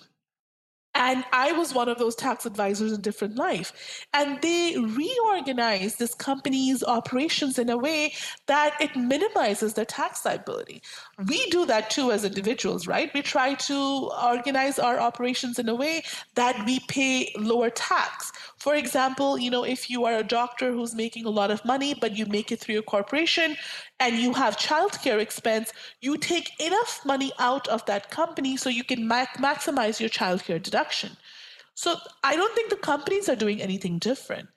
and 0.95 1.25
I 1.34 1.51
was 1.51 1.73
one 1.73 1.89
of 1.89 1.99
those 1.99 2.15
tax 2.15 2.45
advisors 2.45 2.93
in 2.93 3.01
different 3.01 3.36
life. 3.36 4.05
And 4.13 4.41
they 4.41 4.77
reorganized 4.77 5.99
this 5.99 6.15
company's 6.15 6.84
operations 6.84 7.60
in 7.60 7.69
a 7.69 7.77
way 7.77 8.13
that 8.47 8.75
it 8.79 8.95
minimizes 8.95 9.73
their 9.73 9.86
tax 9.86 10.23
liability. 10.23 10.81
We 11.27 11.49
do 11.49 11.65
that 11.65 11.89
too 11.89 12.12
as 12.12 12.23
individuals, 12.23 12.88
right? 12.88 13.13
We 13.13 13.21
try 13.21 13.55
to 13.55 14.10
organize 14.23 14.79
our 14.79 14.99
operations 14.99 15.60
in 15.60 15.67
a 15.67 15.75
way 15.75 16.03
that 16.36 16.65
we 16.65 16.79
pay 16.88 17.34
lower 17.38 17.69
tax. 17.69 18.31
For 18.65 18.73
example, 18.73 19.38
you 19.38 19.51
know, 19.51 19.63
if 19.63 19.91
you 19.91 20.06
are 20.06 20.15
a 20.15 20.23
doctor 20.23 20.71
who's 20.71 20.95
making 20.95 21.28
a 21.28 21.30
lot 21.30 21.51
of 21.51 21.63
money, 21.65 21.93
but 21.93 22.17
you 22.17 22.25
make 22.25 22.51
it 22.51 22.60
through 22.60 22.73
your 22.73 22.82
corporation 22.82 23.56
and 23.99 24.17
you 24.17 24.34
have 24.34 24.58
childcare 24.58 25.19
expense, 25.19 25.71
you 26.01 26.17
take 26.17 26.49
enough 26.60 26.99
money 27.06 27.32
out 27.38 27.67
of 27.67 27.86
that 27.86 28.10
company 28.10 28.58
so 28.58 28.67
you 28.67 28.84
can 28.84 29.08
ma- 29.08 29.28
maximize 29.38 29.99
your 29.99 30.10
childcare 30.10 30.60
deduction. 30.60 31.12
So 31.75 31.97
I 32.23 32.36
don't 32.36 32.56
think 32.56 32.71
the 32.71 32.78
companies 32.78 33.30
are 33.30 33.36
doing 33.36 33.62
anything 33.62 33.99
different. 33.99 34.49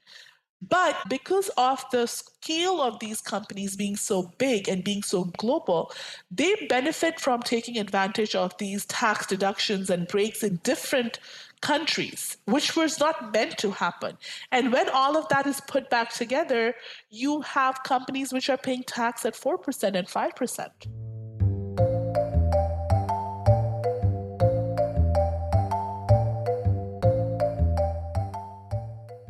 But 0.62 0.96
because 1.10 1.50
of 1.58 1.84
the 1.92 2.06
scale 2.06 2.80
of 2.80 2.98
these 3.00 3.20
companies 3.20 3.76
being 3.76 3.96
so 3.96 4.32
big 4.38 4.68
and 4.70 4.82
being 4.82 5.02
so 5.02 5.24
global, 5.36 5.92
they 6.30 6.54
benefit 6.70 7.20
from 7.20 7.42
taking 7.42 7.76
advantage 7.76 8.34
of 8.34 8.56
these 8.56 8.86
tax 8.86 9.26
deductions 9.26 9.90
and 9.90 10.08
breaks 10.08 10.42
in 10.42 10.60
different 10.64 11.20
countries, 11.60 12.36
which 12.46 12.76
was 12.76 12.98
not 13.00 13.32
meant 13.32 13.58
to 13.58 13.70
happen. 13.70 14.16
And 14.52 14.72
when 14.72 14.88
all 14.88 15.16
of 15.16 15.28
that 15.28 15.46
is 15.46 15.60
put 15.62 15.90
back 15.90 16.12
together, 16.12 16.74
you 17.10 17.40
have 17.42 17.82
companies 17.82 18.32
which 18.32 18.48
are 18.50 18.56
paying 18.56 18.82
tax 18.84 19.24
at 19.24 19.34
4% 19.34 19.94
and 19.94 20.08
5%. 20.08 20.68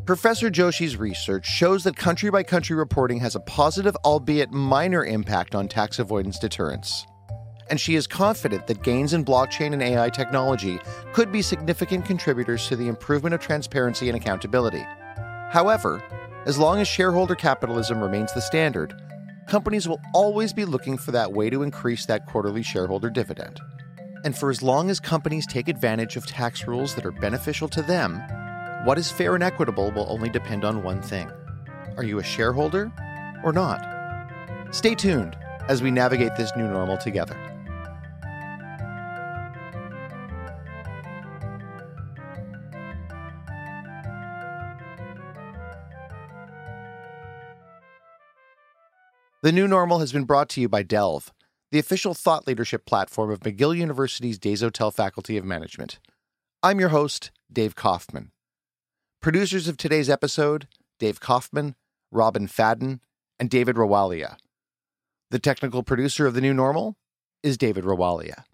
Professor 0.07 0.49
Joshi's 0.49 0.97
research 0.97 1.47
shows 1.47 1.85
that 1.85 1.95
country 1.95 2.31
by 2.31 2.43
country 2.43 2.75
reporting 2.75 3.21
has 3.21 3.35
a 3.35 3.41
positive, 3.41 3.95
albeit 4.07 4.51
minor, 4.51 5.05
impact 5.05 5.55
on 5.55 5.69
tax 5.69 5.99
avoidance 5.99 6.39
deterrence 6.39 7.07
and 7.71 7.81
she 7.81 7.95
is 7.95 8.07
confident 8.07 8.67
that 8.67 8.83
gains 8.83 9.13
in 9.13 9.25
blockchain 9.25 9.73
and 9.73 9.83
AI 9.83 10.09
technology 10.11 10.79
could 11.13 11.31
be 11.31 11.43
significant 11.43 12.05
contributors 12.05 12.67
to 12.69 12.77
the 12.77 12.89
improvement 12.89 13.35
of 13.35 13.41
transparency 13.41 14.09
and 14.09 14.17
accountability. 14.17 14.85
However, 15.51 16.03
as 16.47 16.59
long 16.59 16.81
as 16.81 16.89
shareholder 16.89 17.35
capitalism 17.35 18.01
remains 18.01 18.33
the 18.33 18.41
standard, 18.41 18.95
companies 19.49 19.89
will 19.89 20.01
always 20.15 20.53
be 20.53 20.65
looking 20.65 20.97
for 20.97 21.11
that 21.13 21.33
way 21.33 21.51
to 21.51 21.63
increase 21.63 22.07
that 22.07 22.27
quarterly 22.27 22.63
shareholder 22.63 23.11
dividend. 23.11 23.61
And 24.25 24.37
for 24.37 24.51
as 24.51 24.63
long 24.63 24.91
as 24.91 25.01
companies 25.01 25.47
take 25.47 25.69
advantage 25.69 26.17
of 26.17 26.27
tax 26.27 26.67
rules 26.67 26.95
that 26.95 27.07
are 27.07 27.13
beneficial 27.13 27.69
to 27.69 27.83
them, 27.83 28.21
what 28.85 28.99
is 28.99 29.11
fair 29.11 29.35
and 29.35 29.45
equitable 29.45 29.91
will 29.91 30.07
only 30.09 30.29
depend 30.29 30.65
on 30.65 30.83
one 30.83 31.03
thing 31.03 31.31
are 31.97 32.05
you 32.05 32.21
a 32.21 32.23
shareholder 32.23 32.93
or 33.43 33.53
not? 33.53 33.85
Stay 34.71 34.95
tuned 34.95 35.37
as 35.69 35.83
we 35.83 35.91
navigate 35.91 36.37
this 36.37 36.53
new 36.57 36.69
normal 36.69 36.97
together. 36.97 37.37
The 49.49 49.53
New 49.53 49.67
Normal 49.67 50.01
has 50.01 50.13
been 50.13 50.25
brought 50.25 50.51
to 50.51 50.61
you 50.61 50.69
by 50.69 50.83
Delve, 50.83 51.33
the 51.73 51.79
official 51.79 52.13
thought 52.13 52.47
leadership 52.47 52.85
platform 52.85 53.31
of 53.31 53.41
McGill 53.41 53.75
University's 53.75 54.39
Desautels 54.39 54.93
Faculty 54.93 55.39
of 55.39 55.45
Management. 55.47 55.99
I'm 56.63 56.79
your 56.79 56.91
host, 56.91 57.31
Dave 57.51 57.75
Kaufman. 57.75 58.31
Producers 59.23 59.67
of 59.67 59.79
today's 59.79 60.11
episode, 60.11 60.69
Dave 60.99 61.21
Kaufman, 61.21 61.77
Robin 62.13 62.47
Fadden, 62.47 63.01
and 63.39 63.49
David 63.49 63.77
Rawalia. 63.77 64.37
The 65.31 65.39
technical 65.39 65.83
producer 65.83 66.27
of 66.27 66.35
The 66.35 66.43
New 66.43 66.53
Normal 66.53 66.99
is 67.43 67.57
David 67.57 67.85
Rawalia. 67.85 68.45